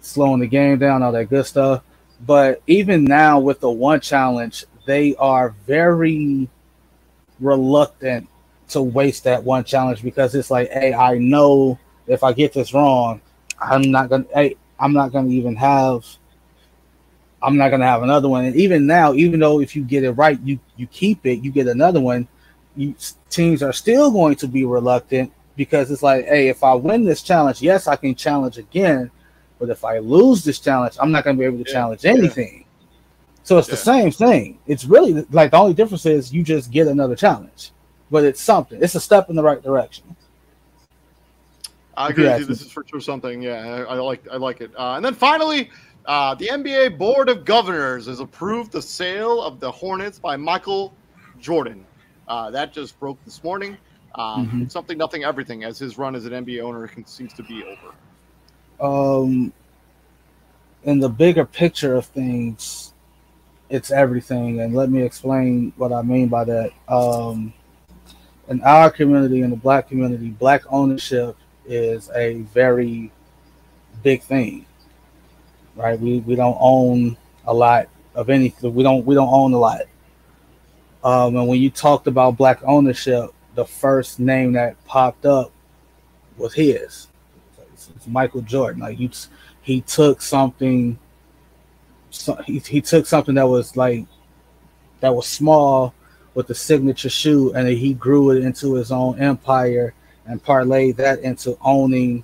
[0.00, 1.82] slowing the game down, all that good stuff.
[2.26, 6.48] But even now with the one challenge, they are very
[7.38, 8.28] reluctant
[8.70, 12.74] to waste that one challenge because it's like, hey, I know if I get this
[12.74, 13.20] wrong,
[13.60, 16.04] I'm not gonna, hey, I'm not gonna even have
[17.42, 18.44] I'm not gonna have another one.
[18.44, 21.50] And even now, even though if you get it right, you you keep it, you
[21.50, 22.26] get another one.
[22.76, 22.94] You
[23.30, 27.22] teams are still going to be reluctant because it's like, hey, if I win this
[27.22, 29.10] challenge, yes, I can challenge again,
[29.58, 32.04] but if I lose this challenge, I'm not going to be able to Yeah, challenge
[32.04, 32.12] yeah.
[32.12, 32.64] anything.
[33.42, 34.58] So it's the same thing.
[34.66, 37.72] It's really like the only difference is you just get another challenge,
[38.10, 38.78] but it's something.
[38.82, 40.04] It's a step in the right direction.
[41.98, 42.44] I agree with you.
[42.46, 43.42] This is for sure something.
[43.42, 44.70] Yeah, I, I like I like it.
[44.78, 45.70] Uh, and then finally,
[46.06, 50.94] uh, the NBA Board of Governors has approved the sale of the Hornets by Michael
[51.40, 51.86] Jordan.
[52.28, 53.76] Uh, that just broke this morning.
[54.14, 54.70] Um, Mhm.
[54.70, 57.94] Something, nothing, everything, as his run as an NBA owner can, seems to be over.
[58.80, 59.52] um
[60.84, 62.94] in the bigger picture of things
[63.70, 67.52] it's everything and let me explain what i mean by that um
[68.48, 71.36] in our community in the black community black ownership
[71.68, 73.12] is a very
[74.02, 74.64] big thing
[75.78, 75.98] right?
[75.98, 77.16] We we don't own
[77.46, 79.82] a lot of anything we don't we don't own a lot.
[81.02, 85.50] Um and when you talked about black ownership the first name that popped up
[86.36, 87.08] was his.
[87.72, 88.82] It's, it's Michael Jordan.
[88.82, 89.10] Like he
[89.62, 90.98] he took something,
[92.10, 94.04] so he he took something that was like
[95.00, 95.94] that was small
[96.34, 99.94] with the signature shoe, and he grew it into his own empire
[100.28, 102.22] and parlay that into owning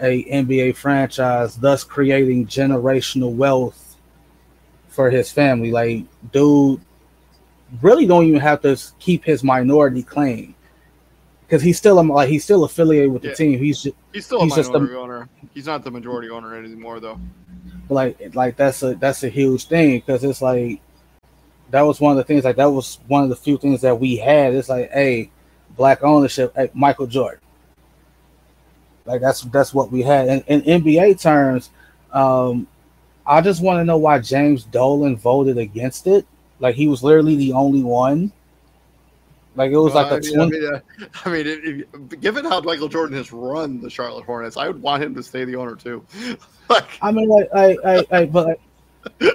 [0.00, 3.96] a NBA franchise, thus creating generational wealth
[4.88, 5.70] for his family.
[5.70, 6.80] Like, dude,
[7.80, 10.54] really don't even have to keep his minority claim
[11.46, 13.34] because he's still like he's still affiliated with the Yeah.
[13.34, 13.58] team.
[13.58, 15.28] He's ju- He's still a He's just a- minority owner.
[15.54, 17.18] He's not the majority owner anymore, though.
[17.90, 20.80] like like that's a that's a huge thing because it's like
[21.70, 23.98] that was one of the things like that was one of the few things that
[23.98, 24.54] we had.
[24.54, 25.30] It's like, hey,
[25.76, 27.40] black ownership, at Michael Jordan.
[29.06, 30.28] Like that's that's what we had.
[30.28, 31.70] In, in NBA terms,
[32.12, 32.66] um,
[33.26, 36.26] I just want to know why James Dolan voted against it.
[36.58, 38.32] Like he was literally the only one.
[39.56, 40.80] Like it was like Uh, a I mean, 20, I mean, uh,
[41.24, 44.80] I mean it, it- given how Michael Jordan has run the Charlotte Hornets, I would
[44.80, 46.04] want him to stay the owner too.
[46.70, 48.60] like, I mean, like, I, I, I, but like,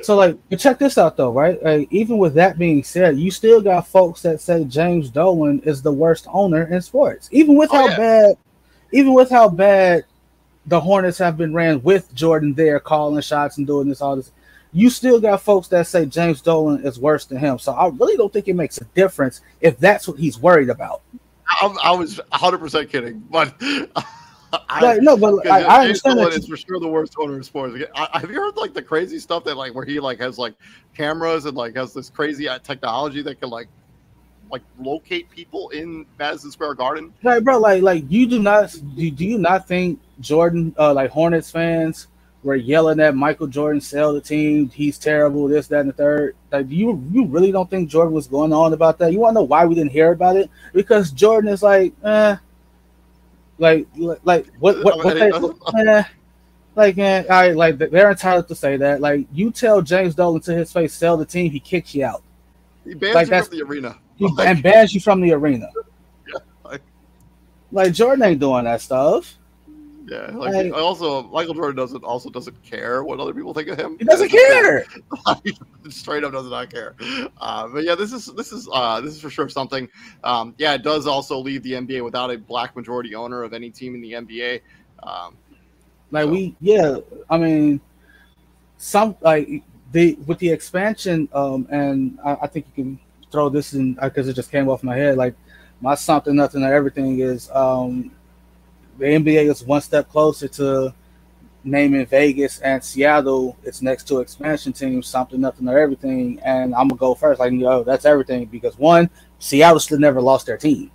[0.01, 1.61] so like, but check this out though, right?
[1.63, 5.81] Like, even with that being said, you still got folks that say James Dolan is
[5.81, 7.97] the worst owner in sports, even with Oh, how yeah.
[7.97, 8.35] bad,
[8.91, 10.05] even with how bad
[10.65, 14.31] the Hornets have been ran with Jordan there, calling shots and doing this all this.
[14.71, 17.57] You still got folks that say James Dolan is worse than him.
[17.57, 21.01] So I really don't think it makes a difference if that's what he's worried about.
[21.47, 23.55] I, I was 100 percent kidding, but
[24.69, 26.33] I, Like, no, but I, I understand that.
[26.33, 27.75] is for sure the worst owner in sports.
[27.95, 30.55] I, have you heard like the crazy stuff that like where he like has like
[30.95, 33.67] cameras and like has this crazy uh, technology that can like
[34.51, 37.13] like locate people in Madison Square Garden?
[37.23, 41.11] Like, bro, like, like you do not do, do you not think Jordan, uh, like
[41.11, 42.07] Hornets fans,
[42.43, 44.69] were yelling at Michael Jordan sell the team?
[44.69, 45.47] He's terrible.
[45.47, 46.35] This, that, and the third.
[46.51, 49.11] Like, do you you really don't think Jordan was going on about that?
[49.11, 50.49] You want to know why we didn't hear about it?
[50.73, 52.37] Because Jordan is like, eh,
[53.59, 55.31] like, like, like what, what, what they,
[56.75, 59.01] like, eh, I like they're entitled to say that.
[59.01, 62.23] Like, you tell James Dolan to his face, sell the team, he kicks you out.
[62.85, 63.97] He bans Like, you from the arena.
[64.15, 65.69] He, Like- and bans you from the arena.
[66.27, 66.81] Yeah, like-
[67.71, 69.37] like Jordan ain't doing that stuff.
[70.09, 73.77] Yeah, like Like- also Michael Jordan doesn't also doesn't care what other people think of
[73.77, 73.95] him.
[73.99, 74.85] He doesn't care.
[75.89, 76.95] straight up does not care.
[77.39, 79.87] Uh, but yeah, this is this is uh, this is for sure something.
[80.23, 83.69] Um, yeah, it does also leave the NBA without a black majority owner of any
[83.69, 84.61] team in the NBA.
[85.03, 85.35] Um,
[86.11, 86.97] Like So- we, yeah.
[87.29, 87.79] I mean,
[88.77, 92.99] some like the with the expansion, um, and I, I think you can
[93.31, 95.17] throw this in because it just came off my head.
[95.17, 95.35] Like
[95.81, 98.11] my something, nothing, or everything is um,
[98.99, 100.93] the NBA is one step closer to
[101.63, 105.07] naming Vegas and Seattle its next two expansion teams.
[105.07, 106.39] Something, nothing, or everything.
[106.43, 107.39] And I'm gonna go first.
[107.39, 110.91] Like, yo, that's everything because one, Seattle should never lost their team.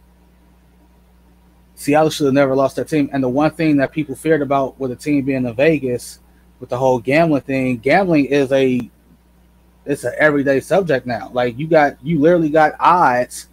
[1.75, 3.09] Seattle should have never lost their team.
[3.13, 6.21] And the one thing that people feared about with a team being in Vegas,
[6.61, 8.91] with the whole gambling thing, gambling is a
[9.87, 11.31] it's an everyday subject now.
[11.33, 13.49] Like you got you literally got odds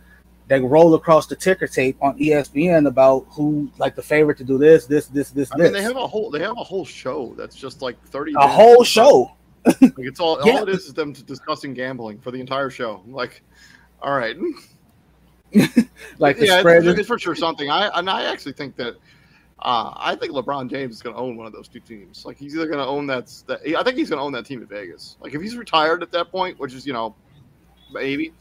[0.51, 4.57] that roll across the ticker tape on ESPN about who like the favorite to do
[4.57, 5.63] this, this, this, this, I this.
[5.65, 8.33] mean, they have a whole they have a whole show that's just like thirty.
[8.35, 9.31] a whole show.
[9.65, 10.53] Like it's all Yeah.
[10.59, 13.01] all it is is them discussing gambling for the entire show.
[13.07, 13.43] Like,
[14.01, 14.35] all right,
[16.19, 17.69] Like the yeah, it's, it's for sure something.
[17.69, 18.95] I and I actually think that.
[19.63, 22.25] Uh, I think LeBron James is going to own one of those two teams.
[22.25, 23.59] Like he's either going to own that, that.
[23.77, 25.17] I think he's going to own that team in Vegas.
[25.21, 27.13] Like if he's retired at that point, which is you know,
[27.91, 28.33] maybe.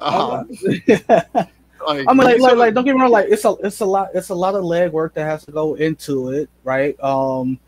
[0.00, 0.48] Um,
[0.86, 1.50] like,
[1.86, 3.10] I mean, like, like, like, don't get me wrong.
[3.10, 5.52] Like, it's a, it's a lot, it's a lot of leg work that has to
[5.52, 6.98] go into it, right?
[7.02, 7.58] Um,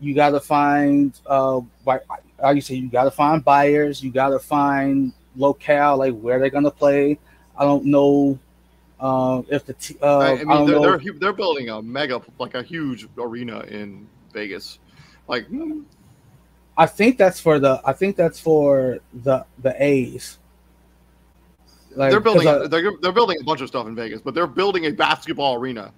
[0.00, 2.02] you got to find, uh, like,
[2.54, 4.02] you say, you got to find buyers.
[4.02, 7.18] You got to find locale, like where they're gonna play.
[7.56, 8.38] I don't know.
[8.98, 11.70] Um, if the t- uh, I, I I mean, don't they're, know, they're they're building
[11.70, 14.78] a mega, like a huge arena in Vegas.
[15.26, 15.84] Like, mm,
[16.76, 20.38] I think that's for the I think that's for the the A's.
[21.96, 24.46] Like, they're building I- they're, they're building a bunch of stuff in Vegas, but they're
[24.46, 25.92] building a basketball arena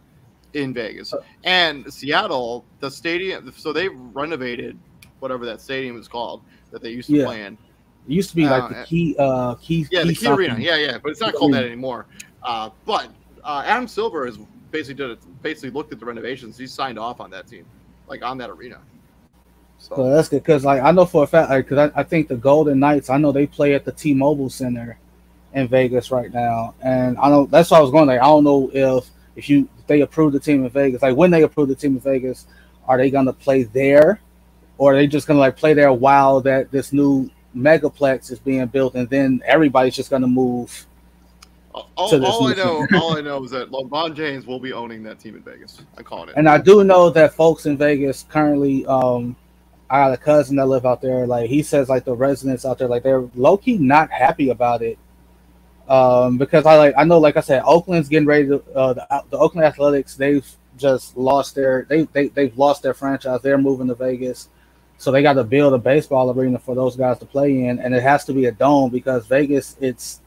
[0.55, 1.12] in Vegas.
[1.45, 4.78] And Seattle, the stadium, so they renovated
[5.20, 7.24] whatever that stadium is called that they used to Yeah.
[7.26, 7.55] play in.
[7.55, 10.51] it used to be like uh, the key uh key Yeah, the Key something.
[10.51, 10.59] Arena.
[10.59, 12.07] Yeah, yeah, but it's not Key called that anymore.
[12.43, 13.09] Uh, but
[13.45, 14.38] uh, Adam Silver has
[14.70, 16.57] basically did it, basically looked at the renovations.
[16.59, 17.64] He signed off on that team,
[18.09, 18.78] like on that arena.
[19.78, 22.03] So So that's good because like I know for a fact like because I, I
[22.03, 24.99] think the Golden Knights I know they play at the T-Mobile Center
[25.55, 28.44] in Vegas right now, and I know that's what I was going like I don't
[28.44, 31.68] know if if you if they approve the team in Vegas like when they approve
[31.68, 32.46] the team in Vegas
[32.86, 34.20] are they gonna play there
[34.78, 38.66] or are they just gonna like play there while that this new megaplex is being
[38.66, 40.86] built and then everybody's just gonna move
[41.74, 45.18] all, all I know, all I know is that LeBron James will be owning that
[45.18, 45.80] team in Vegas.
[45.96, 46.34] I'm calling it.
[46.36, 49.36] And I do know that folks in Vegas currently, um,
[49.88, 51.26] I got a cousin that live out there.
[51.26, 54.82] Like he says, like the residents out there, like they're low key not happy about
[54.82, 54.98] it.
[55.88, 59.24] Um, because I like I know, like I said, Oakland's getting ready to uh, the,
[59.30, 60.14] the Oakland Athletics.
[60.14, 60.46] They've
[60.78, 63.40] just lost their they they they've lost their franchise.
[63.42, 64.48] They're moving to Vegas,
[64.98, 67.94] so they got to build a baseball arena for those guys to play in, and
[67.94, 70.20] it has to be a dome because Vegas it's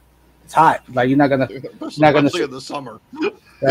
[0.43, 0.83] it's hot.
[0.93, 2.99] Like you're not gonna Especially, not gonna- in the summer.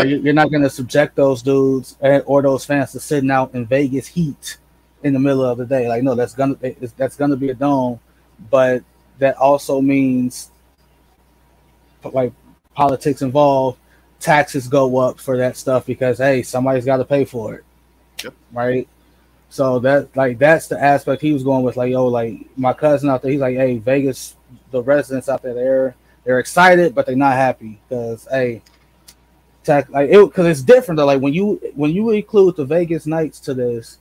[0.03, 4.07] you- you're not to subject those dudes or those fans to sitting out in Vegas
[4.07, 4.57] heat
[5.03, 5.87] in the middle of the day.
[5.87, 7.99] Like, no, that's gonna it's, that's gonna be a dome,
[8.49, 8.83] but
[9.19, 10.51] that also means
[12.13, 12.33] like
[12.73, 13.79] politics involved.
[14.19, 17.63] Taxes go up for that stuff because hey, somebody's got to pay for it,
[18.23, 18.33] Yep.
[18.53, 18.87] right?
[19.49, 21.77] So that like that's the aspect he was going with.
[21.77, 24.35] Like, yo, like my cousin out there, he's like, hey, Vegas,
[24.71, 28.61] the residents out there, they're they're excited, but they're not happy because hey
[29.63, 31.05] tax like it because it's different though.
[31.05, 33.99] Like when you when you include the Vegas Knights to this,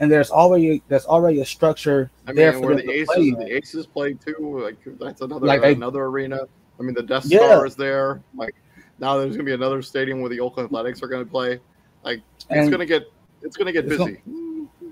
[0.00, 3.36] and there's already there's already a structure I there mean, for where them the Aces,
[3.38, 4.60] the Aces play too.
[4.62, 6.40] Like that's another Like, they- another arena.
[6.82, 7.38] I mean, the Death Yeah.
[7.38, 8.20] Star is there.
[8.34, 8.54] Like
[8.98, 11.60] now, there's gonna be another stadium where the Oakland Athletics are gonna play.
[12.04, 13.04] Like it's gonna get
[13.42, 14.20] it's gonna get It's busy.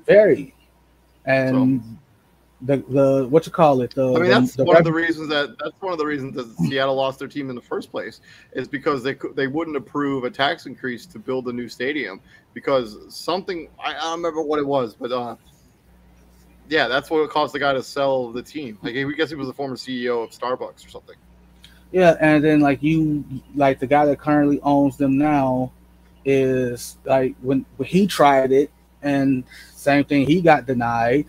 [0.06, 0.54] very
[1.26, 1.82] and
[2.62, 5.28] the the what you call it the I mean, that's the one of the reasons
[5.30, 8.20] that that's one of the reasons that Seattle lost their team in the first place
[8.52, 12.20] is because they they wouldn't approve a tax increase to build a new stadium
[12.54, 15.36] because something I, I don't remember what it was, but uh,
[16.68, 18.78] yeah, that's what caused the guy to sell the team.
[18.82, 21.16] Like, I guess he was a former CEO of Starbucks or something.
[21.92, 23.24] Yeah and then like you
[23.54, 25.72] like the guy that currently owns them now
[26.24, 28.70] is like when, when he tried it
[29.02, 31.26] and same thing he got denied.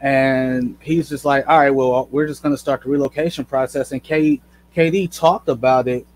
[0.00, 3.92] And he's just like all right well we're just to start the relocation process.
[3.92, 4.40] And K,
[4.76, 6.06] kd talked about it.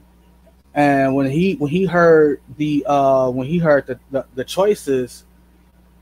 [0.75, 5.25] And when he when he heard the uh when he heard the, the, the choices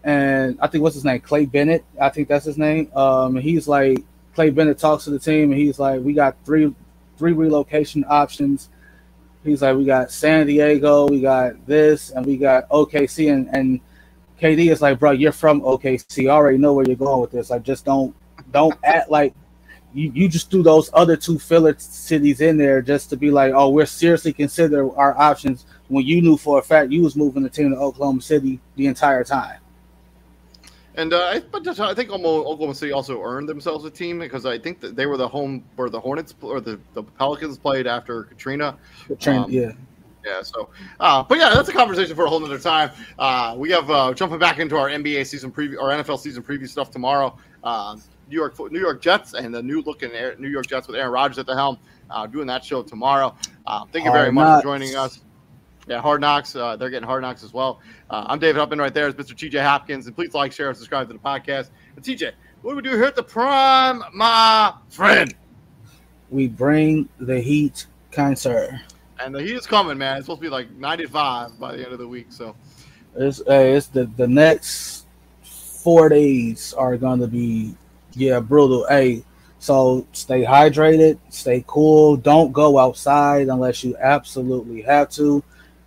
[0.05, 1.21] and i think what's his name?
[1.21, 2.91] Clay bennett i think that's his name.
[2.95, 4.05] Um he's like
[4.35, 6.75] clay bennett talks to the team and he's like we got three
[7.17, 8.71] three relocation options
[9.45, 13.81] he's like we got san diego we got this and we got okc and and
[14.41, 16.27] KD is like, bro, you're from OKC.
[16.27, 17.51] I already know where you're going with this.
[17.51, 18.15] Like, just don't
[18.53, 19.35] don't act like
[19.95, 23.53] you, you just threw those other two filler cities in there just to be like,
[23.55, 27.43] oh, we're seriously considering our options when you knew for a fact you was moving
[27.43, 29.59] the team to Oklahoma City the entire time.
[30.97, 34.47] And uh, I, but just- I think Oklahoma City also earned themselves a team because
[34.47, 37.87] I think that they were the home where the Hornets or the, the Pelicans played
[37.87, 38.77] after Katrina.
[39.21, 39.73] Train, Um, yeah.
[40.25, 42.91] Yeah, so, uh, but yeah, that's a conversation for a whole nother time.
[43.17, 46.69] Uh, we have uh, jumping back into our NBA season preview, our NFL season preview
[46.69, 47.39] stuff tomorrow.
[47.63, 47.97] Uh,
[48.29, 51.39] New York, New York Jets, and the new looking New York Jets with Aaron Rodgers
[51.39, 51.79] at the helm.
[52.11, 53.37] Uh, doing that show tomorrow.
[53.67, 55.21] Uh, thank you very much for joining us.
[55.87, 56.57] Yeah, Hard Knocks.
[56.57, 57.81] Uh, they're getting Hard Knocks as well.
[58.11, 59.07] Uh, I'm David Huppin right there.
[59.07, 59.35] Is Mr.
[59.35, 61.71] TJ Hopkins, and please like, share, and subscribe to the podcast.
[61.95, 62.33] And TJ,
[62.63, 65.33] what do we do here at the Prime, my friend?
[66.29, 68.81] We bring the heat, kind sir.
[69.21, 70.17] And the heat is coming, man.
[70.17, 72.27] It's supposed to be like 95 by the end of the week.
[72.31, 72.57] So.
[73.15, 75.07] It's, hey, it's the, the next
[75.43, 77.77] four days are going to be,
[78.15, 78.87] yeah, brutal.
[78.89, 79.25] Hey,
[79.61, 82.17] so stay hydrated, stay cool.
[82.17, 85.45] Don't go outside unless you absolutely have to.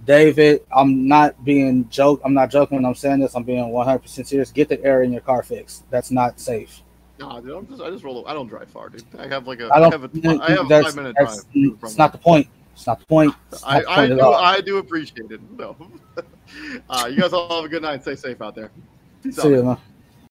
[0.09, 2.19] David, I'm not being joke.
[2.25, 3.35] I'm not joking when I'm saying this.
[3.35, 4.51] I'm being 100% serious.
[4.51, 5.87] Get the air in your car fixed.
[5.91, 6.81] That's not safe.
[7.19, 8.27] No, dude, I'm just, I just roll.
[8.27, 9.03] I don't drive far, dude.
[9.19, 9.91] I have like a, I I don't.
[9.91, 11.37] have a, I have a five minute drive.
[11.53, 12.47] It's not the point.
[12.73, 13.35] It's not the point.
[13.51, 14.25] Not I, the I point at do.
[14.25, 15.41] I do appreciate it.
[15.51, 15.77] No,
[16.89, 18.01] uh, you guys all have a good night.
[18.01, 18.71] Stay safe out there.
[19.21, 19.43] Peace out.
[19.43, 19.77] See you, man.